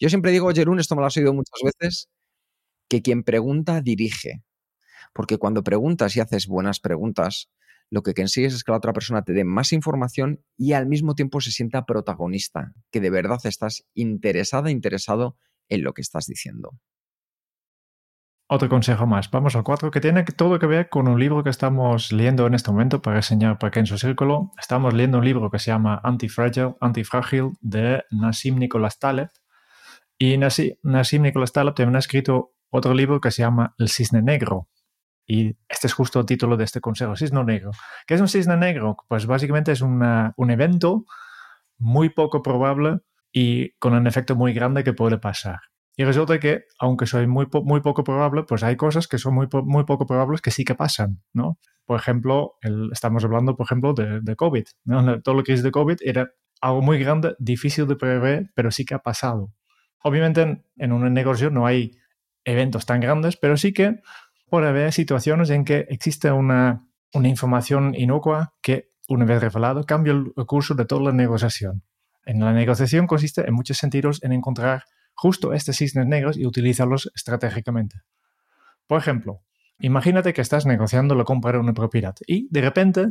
Yo 0.00 0.08
siempre 0.08 0.32
digo, 0.32 0.50
Jerún, 0.52 0.80
esto 0.80 0.96
me 0.96 1.02
lo 1.02 1.06
has 1.06 1.16
oído 1.16 1.32
muchas 1.32 1.60
veces, 1.62 2.08
que 2.88 3.02
quien 3.02 3.22
pregunta 3.22 3.80
dirige. 3.80 4.42
Porque 5.12 5.38
cuando 5.38 5.62
preguntas 5.62 6.16
y 6.16 6.20
haces 6.20 6.46
buenas 6.46 6.80
preguntas, 6.80 7.48
lo 7.90 8.02
que 8.02 8.14
consigues 8.14 8.54
es 8.54 8.64
que 8.64 8.70
la 8.72 8.78
otra 8.78 8.92
persona 8.92 9.22
te 9.22 9.32
dé 9.32 9.44
más 9.44 9.72
información 9.72 10.44
y 10.56 10.72
al 10.72 10.86
mismo 10.86 11.14
tiempo 11.14 11.40
se 11.40 11.50
sienta 11.50 11.84
protagonista, 11.84 12.72
que 12.90 13.00
de 13.00 13.10
verdad 13.10 13.40
estás 13.44 13.84
interesada, 13.94 14.70
interesado 14.70 15.36
en 15.68 15.82
lo 15.82 15.92
que 15.92 16.02
estás 16.02 16.26
diciendo. 16.26 16.78
Otro 18.52 18.68
consejo 18.68 19.06
más, 19.06 19.30
vamos 19.30 19.54
al 19.54 19.62
cuatro, 19.62 19.92
que 19.92 20.00
tiene 20.00 20.24
todo 20.24 20.58
que 20.58 20.66
ver 20.66 20.88
con 20.88 21.06
un 21.06 21.20
libro 21.20 21.44
que 21.44 21.50
estamos 21.50 22.10
leyendo 22.10 22.48
en 22.48 22.54
este 22.54 22.72
momento 22.72 23.00
para 23.00 23.18
enseñar 23.18 23.58
para 23.58 23.70
que 23.70 23.78
en 23.78 23.86
su 23.86 23.96
círculo. 23.96 24.50
Estamos 24.58 24.92
leyendo 24.92 25.18
un 25.18 25.24
libro 25.24 25.50
que 25.50 25.60
se 25.60 25.70
llama 25.70 26.00
Antifragile, 26.02 26.74
Antifrágil 26.80 27.52
de 27.60 28.02
Nassim 28.10 28.58
Nicholas 28.58 28.98
Taleb. 28.98 29.30
Y 30.18 30.36
Nassim 30.36 31.22
Nicholas 31.22 31.52
Taleb 31.52 31.74
también 31.74 31.94
ha 31.94 32.00
escrito 32.00 32.52
otro 32.70 32.92
libro 32.92 33.20
que 33.20 33.30
se 33.30 33.42
llama 33.42 33.74
El 33.78 33.88
Cisne 33.88 34.20
Negro. 34.20 34.68
Y 35.32 35.56
este 35.68 35.86
es 35.86 35.92
justo 35.92 36.18
el 36.18 36.26
título 36.26 36.56
de 36.56 36.64
este 36.64 36.80
consejo, 36.80 37.14
Cisne 37.14 37.44
Negro. 37.44 37.70
¿Qué 38.04 38.14
es 38.14 38.20
un 38.20 38.26
cisne 38.26 38.56
negro? 38.56 38.96
Pues 39.06 39.26
básicamente 39.26 39.70
es 39.70 39.80
un 39.80 40.50
evento 40.50 41.04
muy 41.78 42.08
poco 42.08 42.42
probable 42.42 42.98
y 43.30 43.70
con 43.78 43.94
un 43.94 44.08
efecto 44.08 44.34
muy 44.34 44.52
grande 44.52 44.82
que 44.82 44.92
puede 44.92 45.18
pasar. 45.18 45.60
Y 45.96 46.02
resulta 46.02 46.40
que, 46.40 46.64
aunque 46.80 47.06
soy 47.06 47.28
muy, 47.28 47.46
muy 47.62 47.80
poco 47.80 48.02
probable, 48.02 48.42
pues 48.42 48.64
hay 48.64 48.74
cosas 48.74 49.06
que 49.06 49.18
son 49.18 49.34
muy, 49.34 49.46
muy 49.52 49.84
poco 49.84 50.04
probables 50.04 50.40
que 50.40 50.50
sí 50.50 50.64
que 50.64 50.74
pasan, 50.74 51.22
¿no? 51.32 51.60
Por 51.84 52.00
ejemplo, 52.00 52.54
estamos 52.90 53.22
hablando, 53.22 53.54
por 53.54 53.66
ejemplo, 53.66 53.94
de, 53.94 54.20
de 54.22 54.34
COVID. 54.34 54.64
Todo 55.22 55.34
lo 55.36 55.44
que 55.44 55.52
es 55.52 55.62
de 55.62 55.70
COVID 55.70 55.98
era 56.00 56.28
algo 56.60 56.82
muy 56.82 56.98
grande, 56.98 57.36
difícil 57.38 57.86
de 57.86 57.94
prever, 57.94 58.50
pero 58.56 58.72
sí 58.72 58.84
que 58.84 58.94
ha 58.94 58.98
pasado. 58.98 59.52
Obviamente 60.02 60.42
en, 60.42 60.66
en 60.76 60.90
un 60.90 61.14
negocio 61.14 61.50
no 61.50 61.66
hay 61.66 61.92
eventos 62.44 62.84
tan 62.84 62.98
grandes, 63.00 63.36
pero 63.36 63.56
sí 63.56 63.72
que 63.72 64.00
puede 64.50 64.68
haber 64.68 64.92
situaciones 64.92 65.50
en 65.50 65.64
que 65.64 65.86
existe 65.88 66.30
una, 66.30 66.86
una 67.14 67.28
información 67.28 67.94
inocua 67.94 68.54
que, 68.60 68.90
una 69.08 69.24
vez 69.24 69.40
revelado, 69.40 69.84
cambia 69.84 70.12
el 70.12 70.46
curso 70.46 70.74
de 70.74 70.84
toda 70.84 71.02
la 71.02 71.12
negociación. 71.12 71.82
En 72.26 72.40
la 72.40 72.52
negociación 72.52 73.06
consiste, 73.06 73.46
en 73.46 73.54
muchos 73.54 73.78
sentidos, 73.78 74.22
en 74.22 74.32
encontrar 74.32 74.84
justo 75.14 75.52
estos 75.52 75.76
cisnes 75.76 76.06
negros 76.06 76.36
y 76.36 76.46
utilizarlos 76.46 77.10
estratégicamente. 77.14 78.02
Por 78.86 78.98
ejemplo, 78.98 79.42
imagínate 79.78 80.32
que 80.32 80.40
estás 80.40 80.66
negociando 80.66 81.14
la 81.14 81.24
compra 81.24 81.52
de 81.52 81.58
una 81.58 81.72
propiedad 81.72 82.14
y 82.26 82.48
de 82.50 82.60
repente 82.60 83.06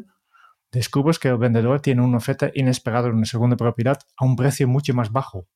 descubres 0.72 1.20
que 1.20 1.30
el 1.30 1.38
vendedor 1.38 1.82
tiene 1.82 2.02
una 2.02 2.18
oferta 2.18 2.52
inesperada 2.54 3.08
en 3.08 3.16
una 3.16 3.26
segunda 3.26 3.58
propiedad 3.58 4.00
a 4.18 4.26
un 4.26 4.36
precio 4.36 4.68
mucho 4.68 4.94
más 4.94 5.12
bajo. 5.12 5.48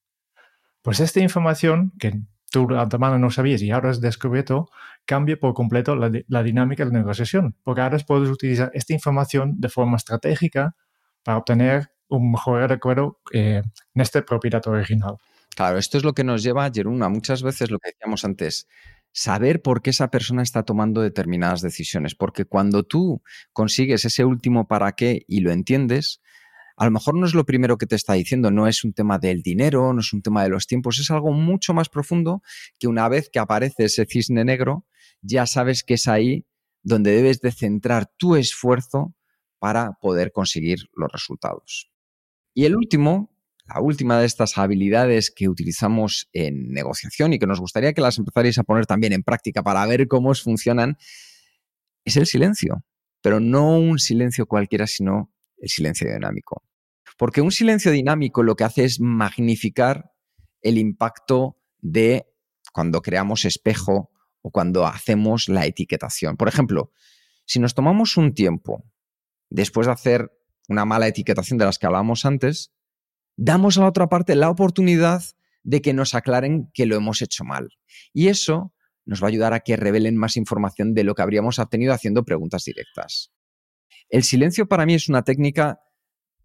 Pues 0.81 0.99
esta 0.99 1.19
información 1.19 1.93
que 1.99 2.21
tú 2.53 2.67
de 2.67 2.79
antemano 2.79 3.17
no 3.17 3.31
sabías 3.31 3.63
y 3.63 3.71
ahora 3.71 3.89
has 3.89 3.99
descubierto 3.99 4.69
cambia 5.05 5.37
por 5.37 5.55
completo 5.55 5.95
la, 5.95 6.43
dinámica 6.43 6.85
de 6.85 6.91
la 6.91 6.99
negociación, 6.99 7.55
porque 7.63 7.81
ahora 7.81 7.97
puedes 8.07 8.29
utilizar 8.29 8.69
esta 8.75 8.93
información 8.93 9.59
de 9.59 9.69
forma 9.69 9.97
estratégica 9.97 10.75
para 11.23 11.39
obtener 11.39 11.89
un 12.09 12.31
mejor 12.31 12.71
acuerdo 12.71 13.19
eh, 13.33 13.63
en 13.95 14.01
esta 14.01 14.21
propiedad 14.21 14.65
original. 14.67 15.17
Claro, 15.55 15.79
esto 15.79 15.97
es 15.97 16.03
lo 16.03 16.13
que 16.13 16.23
nos 16.23 16.43
lleva, 16.43 16.65
a 16.65 17.09
muchas 17.09 17.41
veces 17.41 17.71
lo 17.71 17.79
que 17.79 17.89
decíamos 17.89 18.23
antes, 18.23 18.67
saber 19.11 19.63
por 19.63 19.81
qué 19.81 19.89
esa 19.89 20.09
persona 20.09 20.43
está 20.43 20.63
tomando 20.63 21.01
determinadas 21.01 21.61
decisiones. 21.61 22.13
Porque 22.13 22.45
cuando 22.45 22.83
tú 22.83 23.23
consigues 23.51 24.05
ese 24.05 24.25
último 24.25 24.67
para 24.67 24.91
qué 24.93 25.23
y 25.27 25.41
lo 25.41 25.51
entiendes, 25.51 26.21
a 26.75 26.85
lo 26.85 26.91
mejor 26.91 27.15
no 27.15 27.25
es 27.25 27.33
lo 27.33 27.45
primero 27.45 27.77
que 27.77 27.85
te 27.85 27.95
está 27.95 28.13
diciendo, 28.13 28.51
no 28.51 28.67
es 28.67 28.83
un 28.83 28.93
tema 28.93 29.19
del 29.19 29.41
dinero, 29.41 29.93
no 29.93 29.99
es 29.99 30.13
un 30.13 30.21
tema 30.21 30.43
de 30.43 30.49
los 30.49 30.67
tiempos, 30.67 30.99
es 30.99 31.11
algo 31.11 31.31
mucho 31.31 31.73
más 31.73 31.89
profundo 31.89 32.41
que 32.79 32.87
una 32.87 33.07
vez 33.09 33.29
que 33.31 33.39
aparece 33.39 33.85
ese 33.85 34.05
cisne 34.05 34.43
negro, 34.43 34.85
ya 35.21 35.45
sabes 35.45 35.83
que 35.83 35.95
es 35.95 36.07
ahí 36.07 36.45
donde 36.81 37.11
debes 37.11 37.41
de 37.41 37.51
centrar 37.51 38.11
tu 38.17 38.35
esfuerzo 38.35 39.15
para 39.59 39.93
poder 40.01 40.31
conseguir 40.31 40.89
los 40.95 41.11
resultados. 41.11 41.91
Y 42.53 42.65
el 42.65 42.75
último, 42.75 43.31
la 43.65 43.79
última 43.79 44.19
de 44.19 44.25
estas 44.25 44.57
habilidades 44.57 45.31
que 45.31 45.47
utilizamos 45.47 46.27
en 46.33 46.71
negociación 46.73 47.33
y 47.33 47.39
que 47.39 47.47
nos 47.47 47.59
gustaría 47.59 47.93
que 47.93 48.01
las 48.01 48.17
empezarais 48.17 48.57
a 48.57 48.63
poner 48.63 48.85
también 48.85 49.13
en 49.13 49.23
práctica 49.23 49.63
para 49.63 49.85
ver 49.85 50.07
cómo 50.07 50.33
funcionan, 50.33 50.97
es 52.03 52.17
el 52.17 52.25
silencio. 52.25 52.83
Pero 53.21 53.39
no 53.39 53.77
un 53.77 53.99
silencio 53.99 54.45
cualquiera, 54.45 54.85
sino 54.85 55.31
el 55.63 55.69
silencio 55.69 56.11
dinámico. 56.11 56.63
Porque 57.17 57.41
un 57.41 57.51
silencio 57.51 57.91
dinámico 57.91 58.43
lo 58.43 58.55
que 58.55 58.65
hace 58.65 58.83
es 58.83 58.99
magnificar 58.99 60.11
el 60.61 60.77
impacto 60.77 61.57
de 61.79 62.25
cuando 62.73 63.01
creamos 63.01 63.45
espejo 63.45 64.11
o 64.41 64.51
cuando 64.51 64.85
hacemos 64.85 65.47
la 65.47 65.65
etiquetación. 65.65 66.35
Por 66.35 66.49
ejemplo, 66.49 66.91
si 67.45 67.59
nos 67.59 67.73
tomamos 67.73 68.17
un 68.17 68.33
tiempo 68.33 68.83
después 69.49 69.87
de 69.87 69.93
hacer 69.93 70.31
una 70.67 70.85
mala 70.85 71.07
etiquetación 71.07 71.57
de 71.57 71.65
las 71.65 71.79
que 71.79 71.85
hablábamos 71.85 72.25
antes, 72.25 72.73
damos 73.37 73.77
a 73.77 73.81
la 73.81 73.87
otra 73.87 74.09
parte 74.09 74.35
la 74.35 74.49
oportunidad 74.49 75.23
de 75.63 75.81
que 75.81 75.93
nos 75.93 76.13
aclaren 76.13 76.69
que 76.73 76.85
lo 76.85 76.95
hemos 76.95 77.21
hecho 77.21 77.45
mal. 77.45 77.69
Y 78.11 78.27
eso 78.27 78.73
nos 79.05 79.21
va 79.21 79.27
a 79.27 79.29
ayudar 79.29 79.53
a 79.53 79.61
que 79.61 79.77
revelen 79.77 80.17
más 80.17 80.35
información 80.35 80.93
de 80.93 81.03
lo 81.03 81.15
que 81.15 81.21
habríamos 81.21 81.59
obtenido 81.59 81.93
haciendo 81.93 82.25
preguntas 82.25 82.65
directas. 82.65 83.31
El 84.09 84.23
silencio 84.23 84.67
para 84.67 84.85
mí 84.85 84.93
es 84.93 85.09
una 85.09 85.23
técnica 85.23 85.79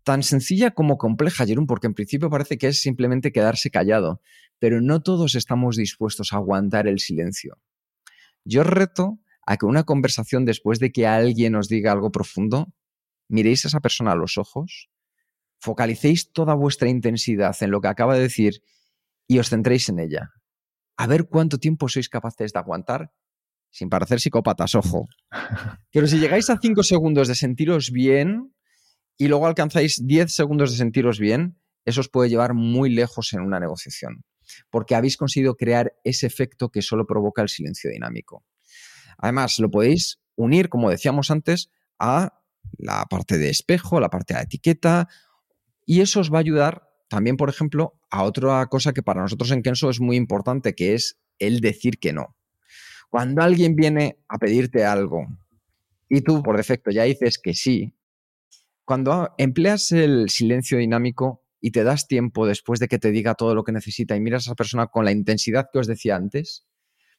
tan 0.05 0.23
sencilla 0.23 0.71
como 0.71 0.97
compleja, 0.97 1.45
Jerón, 1.45 1.67
porque 1.67 1.87
en 1.87 1.95
principio 1.95 2.31
parece 2.31 2.57
que 2.57 2.69
es 2.69 2.81
simplemente 2.81 3.31
quedarse 3.31 3.71
callado, 3.71 4.23
pero 4.59 4.81
no 4.81 5.03
todos 5.03 5.35
estamos 5.35 5.77
dispuestos 5.77 6.33
a 6.33 6.37
aguantar 6.37 6.87
el 6.87 6.99
silencio. 6.99 7.59
Yo 8.45 8.65
reto 8.65 9.19
a 9.47 9.57
que 9.57 9.67
una 9.67 9.85
conversación 9.85 10.45
después 10.45 10.79
de 10.79 10.93
que 10.93 11.07
alguien 11.07 11.55
os 11.57 11.69
diga 11.69 11.93
algo 11.93 12.11
profundo, 12.11 12.73
miréis 13.29 13.65
a 13.65 13.69
esa 13.69 13.81
persona 13.81 14.13
a 14.13 14.17
los 14.17 14.39
ojos, 14.39 14.89
focalicéis 15.59 16.33
toda 16.33 16.55
vuestra 16.55 16.89
intensidad 16.89 17.57
en 17.61 17.71
lo 17.71 17.81
que 17.81 17.89
acaba 17.89 18.15
de 18.15 18.23
decir 18.23 18.63
y 19.27 19.39
os 19.39 19.51
centréis 19.51 19.89
en 19.89 19.99
ella. 19.99 20.31
A 20.97 21.07
ver 21.07 21.29
cuánto 21.29 21.59
tiempo 21.59 21.89
sois 21.89 22.09
capaces 22.09 22.53
de 22.53 22.59
aguantar 22.59 23.13
sin 23.71 23.89
parecer 23.89 24.21
psicópatas, 24.21 24.75
ojo. 24.75 25.07
Pero 25.93 26.07
si 26.07 26.19
llegáis 26.19 26.51
a 26.51 26.59
5 26.59 26.83
segundos 26.83 27.29
de 27.29 27.35
sentiros 27.35 27.91
bien 27.91 28.55
y 29.17 29.29
luego 29.29 29.47
alcanzáis 29.47 30.07
10 30.07 30.33
segundos 30.33 30.71
de 30.71 30.77
sentiros 30.79 31.19
bien, 31.19 31.59
eso 31.85 32.01
os 32.01 32.09
puede 32.09 32.29
llevar 32.29 32.55
muy 32.55 32.91
lejos 32.91 33.33
en 33.33 33.41
una 33.41 33.61
negociación, 33.61 34.25
porque 34.71 34.95
habéis 34.95 35.17
conseguido 35.17 35.55
crear 35.55 35.95
ese 36.05 36.27
efecto 36.27 36.71
que 36.71 36.83
solo 36.83 37.07
provoca 37.07 37.43
el 37.43 37.49
silencio 37.49 37.91
dinámico. 37.91 38.45
Además, 39.17 39.59
lo 39.59 39.71
podéis 39.71 40.21
unir, 40.37 40.69
como 40.69 40.91
decíamos 40.91 41.31
antes, 41.31 41.71
a 41.99 42.43
la 42.77 43.05
parte 43.07 43.39
de 43.39 43.51
espejo, 43.51 44.01
la 44.01 44.11
parte 44.11 44.35
de 44.35 44.41
etiqueta, 44.41 45.09
y 45.87 46.01
eso 46.03 46.21
os 46.21 46.33
va 46.33 46.39
a 46.39 46.41
ayudar 46.41 46.89
también, 47.09 47.37
por 47.37 47.49
ejemplo, 47.49 47.99
a 48.11 48.23
otra 48.23 48.67
cosa 48.67 48.93
que 48.93 49.03
para 49.03 49.23
nosotros 49.23 49.51
en 49.51 49.63
Kenso 49.63 49.89
es 49.89 50.01
muy 50.01 50.17
importante, 50.17 50.75
que 50.75 50.95
es 50.95 51.19
el 51.39 51.61
decir 51.61 51.99
que 51.99 52.13
no. 52.13 52.37
Cuando 53.09 53.43
alguien 53.43 53.75
viene 53.75 54.19
a 54.29 54.39
pedirte 54.39 54.85
algo 54.85 55.27
y 56.09 56.21
tú 56.21 56.43
por 56.43 56.57
defecto 56.57 56.91
ya 56.91 57.05
dices 57.05 57.39
que 57.39 57.55
sí, 57.55 57.95
cuando 58.85 59.35
empleas 59.39 59.93
el 59.93 60.31
silencio 60.31 60.79
dinámico 60.79 61.45
y 61.61 61.73
te 61.73 61.85
das 61.85 62.07
tiempo 62.07 62.47
después 62.47 62.81
de 62.81 62.89
que 62.89 62.99
te 62.99 63.11
diga 63.11 63.35
todo 63.35 63.55
lo 63.55 63.65
que 63.65 63.73
necesita 63.73 64.17
y 64.17 64.21
miras 64.21 64.45
a 64.45 64.51
esa 64.51 64.55
persona 64.55 64.87
con 64.87 65.05
la 65.05 65.13
intensidad 65.13 65.69
que 65.73 65.79
os 65.79 65.87
decía 65.87 66.17
antes, 66.17 66.67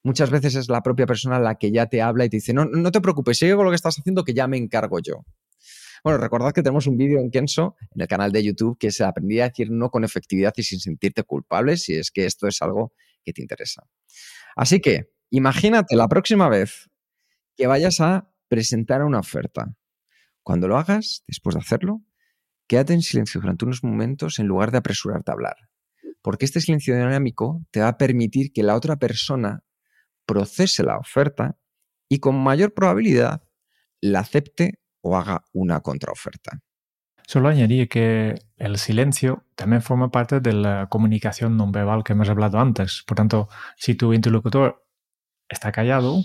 muchas 0.03 0.29
veces 0.29 0.55
es 0.55 0.69
la 0.69 0.81
propia 0.81 1.05
persona 1.05 1.39
la 1.39 1.55
que 1.55 1.71
ya 1.71 1.87
te 1.87 2.01
habla 2.01 2.25
y 2.25 2.29
te 2.29 2.37
dice, 2.37 2.53
no, 2.53 2.65
no 2.65 2.91
te 2.91 3.01
preocupes, 3.01 3.37
sigue 3.37 3.55
con 3.55 3.65
lo 3.65 3.71
que 3.71 3.75
estás 3.75 3.99
haciendo 3.99 4.23
que 4.23 4.33
ya 4.33 4.47
me 4.47 4.57
encargo 4.57 4.99
yo. 4.99 5.25
Bueno, 6.03 6.17
recordad 6.19 6.53
que 6.53 6.63
tenemos 6.63 6.87
un 6.87 6.97
vídeo 6.97 7.19
en 7.19 7.29
Kenso, 7.29 7.75
en 7.93 8.01
el 8.01 8.07
canal 8.07 8.31
de 8.31 8.43
YouTube, 8.43 8.77
que 8.77 8.91
se 8.91 9.03
aprendí 9.03 9.39
a 9.41 9.49
decir 9.49 9.69
no 9.69 9.89
con 9.89 10.03
efectividad 10.03 10.53
y 10.55 10.63
sin 10.63 10.79
sentirte 10.79 11.23
culpable, 11.23 11.77
si 11.77 11.95
es 11.95 12.09
que 12.11 12.25
esto 12.25 12.47
es 12.47 12.61
algo 12.61 12.93
que 13.23 13.33
te 13.33 13.41
interesa. 13.41 13.83
Así 14.55 14.79
que, 14.79 15.11
imagínate 15.29 15.95
la 15.95 16.07
próxima 16.07 16.49
vez 16.49 16.89
que 17.55 17.67
vayas 17.67 17.99
a 18.01 18.29
presentar 18.47 19.03
una 19.03 19.19
oferta. 19.19 19.75
Cuando 20.43 20.67
lo 20.67 20.77
hagas, 20.77 21.23
después 21.27 21.55
de 21.55 21.61
hacerlo, 21.61 22.01
quédate 22.67 22.93
en 22.93 23.01
silencio 23.01 23.41
durante 23.41 23.65
unos 23.65 23.83
momentos 23.83 24.39
en 24.39 24.47
lugar 24.47 24.71
de 24.71 24.79
apresurarte 24.79 25.31
a 25.31 25.33
hablar. 25.33 25.55
Porque 26.21 26.45
este 26.45 26.61
silencio 26.61 26.95
dinámico 26.95 27.65
te 27.71 27.81
va 27.81 27.89
a 27.89 27.97
permitir 27.97 28.51
que 28.51 28.63
la 28.63 28.75
otra 28.75 28.97
persona 28.97 29.63
procese 30.25 30.83
la 30.83 30.97
oferta 30.97 31.57
y 32.07 32.19
con 32.19 32.35
mayor 32.41 32.73
probabilidad 32.73 33.43
la 34.01 34.19
acepte 34.19 34.79
o 35.01 35.17
haga 35.17 35.45
una 35.53 35.81
contraoferta. 35.81 36.59
Solo 37.27 37.49
añadir 37.49 37.87
que 37.89 38.35
el 38.57 38.77
silencio 38.77 39.45
también 39.55 39.83
forma 39.83 40.09
parte 40.09 40.39
de 40.39 40.53
la 40.53 40.87
comunicación 40.89 41.57
no 41.57 41.71
verbal 41.71 42.03
que 42.03 42.13
hemos 42.13 42.29
hablado 42.29 42.59
antes. 42.59 43.03
Por 43.05 43.17
tanto, 43.17 43.49
si 43.77 43.93
tu 43.93 44.13
interlocutor 44.13 44.83
está 45.49 45.71
callado, 45.71 46.23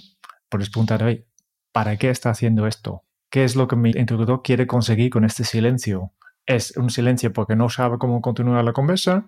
puedes 0.48 0.70
preguntar, 0.70 1.24
¿para 1.72 1.96
qué 1.96 2.10
está 2.10 2.30
haciendo 2.30 2.66
esto? 2.66 3.02
¿Qué 3.30 3.44
es 3.44 3.56
lo 3.56 3.66
que 3.66 3.76
mi 3.76 3.90
interlocutor 3.90 4.42
quiere 4.42 4.66
conseguir 4.66 5.10
con 5.10 5.24
este 5.24 5.44
silencio? 5.44 6.12
¿Es 6.46 6.76
un 6.76 6.90
silencio 6.90 7.32
porque 7.32 7.56
no 7.56 7.68
sabe 7.68 7.98
cómo 7.98 8.20
continuar 8.20 8.64
la 8.64 8.72
conversa? 8.72 9.26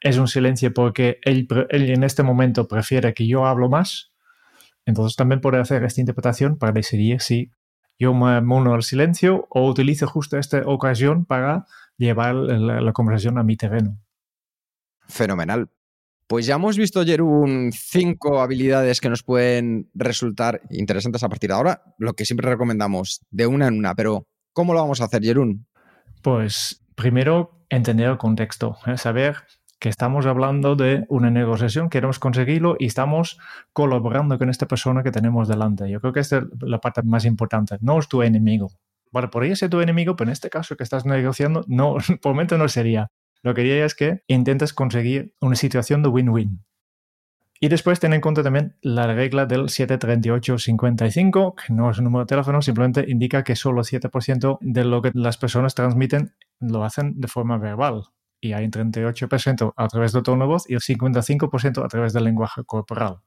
¿Es 0.00 0.18
un 0.18 0.28
silencio 0.28 0.74
porque 0.74 1.18
él, 1.22 1.46
él 1.70 1.90
en 1.90 2.02
este 2.02 2.22
momento 2.22 2.66
prefiere 2.66 3.14
que 3.14 3.26
yo 3.26 3.46
hablo 3.46 3.68
más? 3.68 4.12
Entonces 4.86 5.16
también 5.16 5.40
puede 5.40 5.58
hacer 5.58 5.84
esta 5.84 6.00
interpretación 6.00 6.58
para 6.58 6.72
decidir 6.72 7.20
si 7.20 7.52
yo 7.98 8.12
me 8.12 8.40
mono 8.40 8.74
al 8.74 8.82
silencio 8.82 9.46
o 9.50 9.68
utilizo 9.68 10.06
justo 10.06 10.36
esta 10.36 10.62
ocasión 10.66 11.24
para 11.24 11.66
llevar 11.96 12.34
la, 12.34 12.92
conversación 12.92 13.38
a 13.38 13.44
mi 13.44 13.56
terreno. 13.56 13.98
Fenomenal. 15.06 15.68
Pues 16.26 16.46
ya 16.46 16.54
hemos 16.54 16.78
visto, 16.78 17.04
Jerún, 17.04 17.70
cinco 17.72 18.40
habilidades 18.40 19.00
que 19.00 19.10
nos 19.10 19.22
pueden 19.22 19.90
resultar 19.94 20.62
interesantes 20.70 21.22
a 21.22 21.28
partir 21.28 21.48
de 21.48 21.54
ahora. 21.54 21.82
Lo 21.98 22.14
que 22.14 22.24
siempre 22.24 22.48
recomendamos, 22.48 23.20
de 23.30 23.46
una 23.46 23.68
en 23.68 23.78
una. 23.78 23.94
Pero, 23.94 24.26
¿cómo 24.54 24.72
lo 24.72 24.80
vamos 24.80 25.00
a 25.00 25.04
hacer, 25.04 25.22
Jerún? 25.22 25.66
Pues 26.22 26.82
primero, 26.94 27.66
entender 27.68 28.08
el 28.08 28.16
contexto. 28.16 28.78
¿eh? 28.86 28.96
Saber 28.96 29.36
que 29.78 29.90
estamos 29.90 30.24
hablando 30.24 30.76
de 30.76 31.04
una 31.10 31.30
negociación, 31.30 31.90
queremos 31.90 32.18
conseguirlo 32.18 32.76
y 32.78 32.86
estamos 32.86 33.38
colaborando 33.74 34.38
con 34.38 34.48
esta 34.48 34.66
persona 34.66 35.02
que 35.02 35.10
tenemos 35.10 35.46
delante. 35.46 35.90
Yo 35.90 36.00
creo 36.00 36.14
que 36.14 36.20
esta 36.20 36.38
es 36.38 36.44
la 36.60 36.80
parte 36.80 37.02
más 37.02 37.26
importante. 37.26 37.76
No 37.82 37.98
es 37.98 38.08
tu 38.08 38.22
enemigo. 38.22 38.70
Vale, 39.12 39.28
podría 39.28 39.54
ser 39.56 39.68
tu 39.68 39.82
enemigo, 39.82 40.16
pero 40.16 40.30
en 40.30 40.32
este 40.32 40.48
caso 40.48 40.74
que 40.74 40.84
estás 40.84 41.04
negociando, 41.04 41.64
no, 41.68 41.96
por 42.22 42.30
el 42.30 42.34
momento 42.34 42.56
no 42.56 42.66
sería. 42.68 43.08
Lo 43.44 43.54
que 43.54 43.62
diría 43.62 43.84
es 43.84 43.94
que 43.94 44.22
intentes 44.26 44.72
conseguir 44.72 45.34
una 45.38 45.54
situación 45.54 46.02
de 46.02 46.08
win-win. 46.08 46.64
Y 47.60 47.68
después 47.68 48.00
ten 48.00 48.14
en 48.14 48.22
cuenta 48.22 48.42
también 48.42 48.76
la 48.80 49.06
regla 49.06 49.44
del 49.44 49.68
73855, 49.68 51.54
que 51.54 51.72
no 51.74 51.90
es 51.90 51.98
un 51.98 52.04
número 52.04 52.24
de 52.24 52.28
teléfono, 52.28 52.62
simplemente 52.62 53.04
indica 53.06 53.44
que 53.44 53.54
solo 53.54 53.82
7% 53.82 54.58
de 54.62 54.84
lo 54.84 55.02
que 55.02 55.10
las 55.12 55.36
personas 55.36 55.74
transmiten 55.74 56.32
lo 56.58 56.84
hacen 56.84 57.20
de 57.20 57.28
forma 57.28 57.58
verbal 57.58 58.04
y 58.40 58.54
hay 58.54 58.64
un 58.64 58.70
38% 58.70 59.74
a 59.76 59.88
través 59.88 60.12
del 60.12 60.22
tono 60.22 60.44
de 60.44 60.48
voz 60.48 60.64
y 60.68 60.74
el 60.74 60.80
55% 60.80 61.84
a 61.84 61.88
través 61.88 62.14
del 62.14 62.24
lenguaje 62.24 62.64
corporal. 62.64 63.18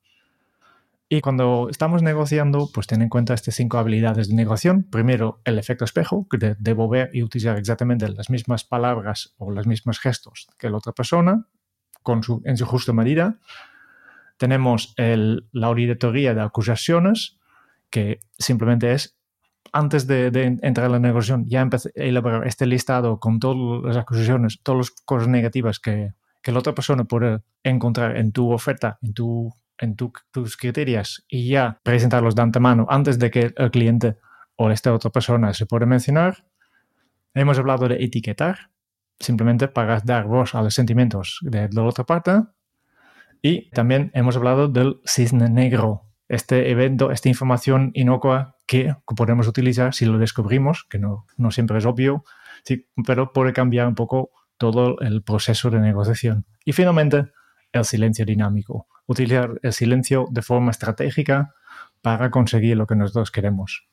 Y 1.09 1.21
cuando 1.21 1.67
estamos 1.69 2.03
negociando, 2.03 2.69
pues 2.73 2.85
ten 2.85 3.01
en 3.01 3.07
cuenta 3.07 3.33
estas 3.33 3.55
cinco 3.55 3.77
habilidades 3.77 4.27
de 4.27 4.35
negociación. 4.35 4.83
Primero, 4.83 5.39
el 5.45 5.57
efecto 5.57 5.85
espejo, 5.85 6.27
que 6.29 6.55
debo 6.59 6.89
ver 6.89 7.09
y 7.13 7.23
utilizar 7.23 7.57
exactamente 7.57 8.09
las 8.09 8.29
mismas 8.29 8.65
palabras 8.65 9.33
o 9.37 9.49
los 9.51 9.67
mismos 9.67 9.99
gestos 9.99 10.47
que 10.59 10.69
la 10.69 10.77
otra 10.77 10.91
persona, 10.91 11.47
con 12.03 12.23
su, 12.23 12.41
en 12.43 12.57
su 12.57 12.65
justa 12.65 12.91
medida. 12.91 13.39
Tenemos 14.37 14.93
el, 14.97 15.47
la 15.53 15.67
auditoría 15.67 16.33
de 16.33 16.41
acusaciones, 16.41 17.37
que 17.89 18.19
simplemente 18.37 18.91
es 18.91 19.17
antes 19.71 20.07
de, 20.07 20.27
entrar 20.61 20.87
en 20.87 20.91
la 20.91 20.99
negociación, 20.99 21.45
ya 21.47 21.61
empecé 21.61 21.91
a 21.97 22.03
elaborar 22.03 22.47
este 22.47 22.65
listado 22.65 23.19
con 23.19 23.39
todas 23.39 23.83
las 23.83 23.97
acusaciones, 23.97 24.59
todas 24.63 24.77
las 24.89 25.01
cosas 25.05 25.27
negativas 25.27 25.79
que, 25.79 26.13
que 26.41 26.51
la 26.51 26.59
otra 26.59 26.73
persona 26.73 27.05
puede 27.05 27.41
encontrar 27.63 28.17
en 28.17 28.31
tu 28.31 28.51
oferta, 28.51 28.97
en, 29.01 29.13
tu, 29.13 29.53
en 29.79 29.95
tus 29.95 30.57
criterios, 30.57 31.25
y 31.27 31.49
ya 31.49 31.79
presentarlos 31.83 32.35
de 32.35 32.41
antemano 32.41 32.87
antes 32.89 33.19
de 33.19 33.31
que 33.31 33.53
el 33.55 33.71
cliente 33.71 34.17
o 34.55 34.69
esta 34.71 34.93
otra 34.93 35.11
persona 35.11 35.53
se 35.53 35.65
pueda 35.65 35.85
mencionar. 35.85 36.45
Hemos 37.33 37.59
hablado 37.59 37.87
de 37.87 38.03
etiquetar, 38.03 38.71
simplemente 39.19 39.67
para 39.67 39.99
dar 39.99 40.25
voz 40.25 40.55
a 40.55 40.61
los 40.61 40.73
sentimientos 40.73 41.39
de 41.41 41.69
la 41.71 41.83
otra 41.83 42.05
parte. 42.05 42.43
Y 43.41 43.69
también 43.69 44.11
hemos 44.13 44.35
hablado 44.35 44.67
del 44.67 44.99
cisne 45.05 45.49
negro, 45.49 46.03
este 46.27 46.71
evento, 46.71 47.11
esta 47.11 47.29
información 47.29 47.91
inocua 47.93 48.55
que 48.65 48.95
podemos 49.15 49.47
utilizar 49.47 49.93
si 49.93 50.05
lo 50.05 50.17
descubrimos, 50.17 50.85
que 50.89 50.99
no, 50.99 51.25
no 51.37 51.51
siempre 51.51 51.77
es 51.77 51.85
obvio, 51.85 52.23
sí, 52.63 52.87
pero 53.05 53.31
puede 53.31 53.53
cambiar 53.53 53.87
un 53.87 53.95
poco 53.95 54.31
todo 54.57 54.99
el 54.99 55.23
proceso 55.23 55.69
de 55.69 55.79
negociación. 55.79 56.45
Y 56.65 56.73
finalmente, 56.73 57.31
el 57.71 57.85
silencio 57.85 58.25
dinámico. 58.25 58.87
Utilizar 59.07 59.59
el 59.63 59.73
silencio 59.73 60.27
de 60.29 60.41
forma 60.41 60.71
estratégica 60.71 61.55
para 62.01 62.29
conseguir 62.29 62.77
lo 62.77 62.85
que 62.85 62.95
nosotros 62.95 63.31
queremos. 63.31 63.87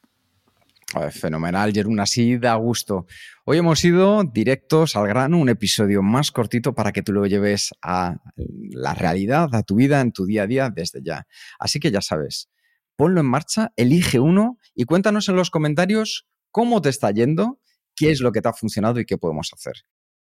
Fenomenal, 1.11 1.73
Jerún, 1.73 1.99
así 1.99 2.39
da 2.39 2.55
gusto. 2.55 3.07
Hoy 3.45 3.59
hemos 3.59 3.85
ido 3.85 4.23
directos 4.23 4.95
al 4.95 5.09
grano, 5.09 5.39
un 5.39 5.49
episodio 5.49 6.03
más 6.03 6.31
cortito 6.31 6.75
para 6.75 6.93
que 6.93 7.03
tú 7.03 7.13
lo 7.13 7.27
lleves 7.27 7.75
a 7.83 8.17
la 8.37 8.95
realidad, 8.95 9.53
a 9.55 9.63
tu 9.65 9.75
vida, 9.75 10.01
en 10.01 10.13
tu 10.13 10.25
día 10.25 10.45
a 10.45 10.47
día 10.47 10.71
desde 10.71 11.03
ya. 11.03 11.27
Así 11.59 11.81
que 11.81 11.91
ya 11.91 12.01
sabes, 12.01 12.49
ponlo 12.97 13.21
en 13.21 13.27
marcha, 13.27 13.73
elige 13.77 14.21
uno 14.21 14.59
y 14.75 14.85
cuéntanos 14.85 15.29
en 15.29 15.37
los 15.37 15.51
comentarios 15.51 16.29
cómo 16.53 16.81
te 16.81 16.91
está 16.91 17.11
yendo, 17.11 17.61
qué 17.97 18.11
es 18.13 18.21
lo 18.21 18.31
que 18.31 18.41
te 18.41 18.49
ha 18.49 18.53
funcionado 18.53 19.01
y 19.01 19.05
qué 19.05 19.19
podemos 19.19 19.51
hacer. 19.53 19.75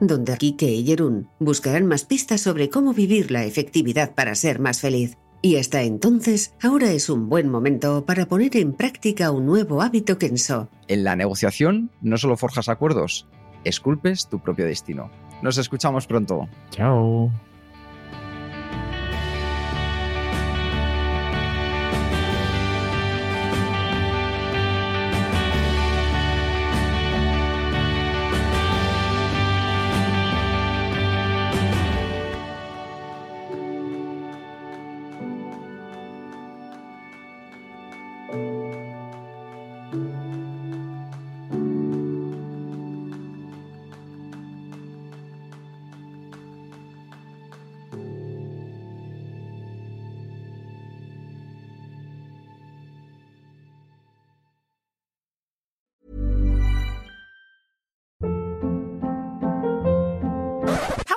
donde 0.00 0.36
Kike 0.36 0.70
y 0.70 0.84
Jerún 0.84 1.28
buscarán 1.38 1.86
más 1.86 2.04
pistas 2.04 2.40
sobre 2.40 2.70
cómo 2.70 2.94
vivir 2.94 3.30
la 3.30 3.44
efectividad 3.44 4.14
para 4.14 4.34
ser 4.34 4.58
más 4.60 4.80
feliz. 4.80 5.16
Y 5.42 5.56
hasta 5.56 5.82
entonces, 5.82 6.54
ahora 6.62 6.90
es 6.92 7.10
un 7.10 7.28
buen 7.28 7.50
momento 7.50 8.06
para 8.06 8.26
poner 8.26 8.56
en 8.56 8.72
práctica 8.72 9.30
un 9.30 9.44
nuevo 9.44 9.82
hábito 9.82 10.16
Kenso. 10.16 10.70
En 10.88 11.04
la 11.04 11.16
negociación 11.16 11.90
no 12.00 12.16
solo 12.16 12.36
forjas 12.36 12.70
acuerdos, 12.70 13.26
esculpes 13.62 14.28
tu 14.28 14.38
propio 14.38 14.64
destino. 14.64 15.10
Nos 15.42 15.58
escuchamos 15.58 16.06
pronto. 16.06 16.48
Chao. 16.70 17.30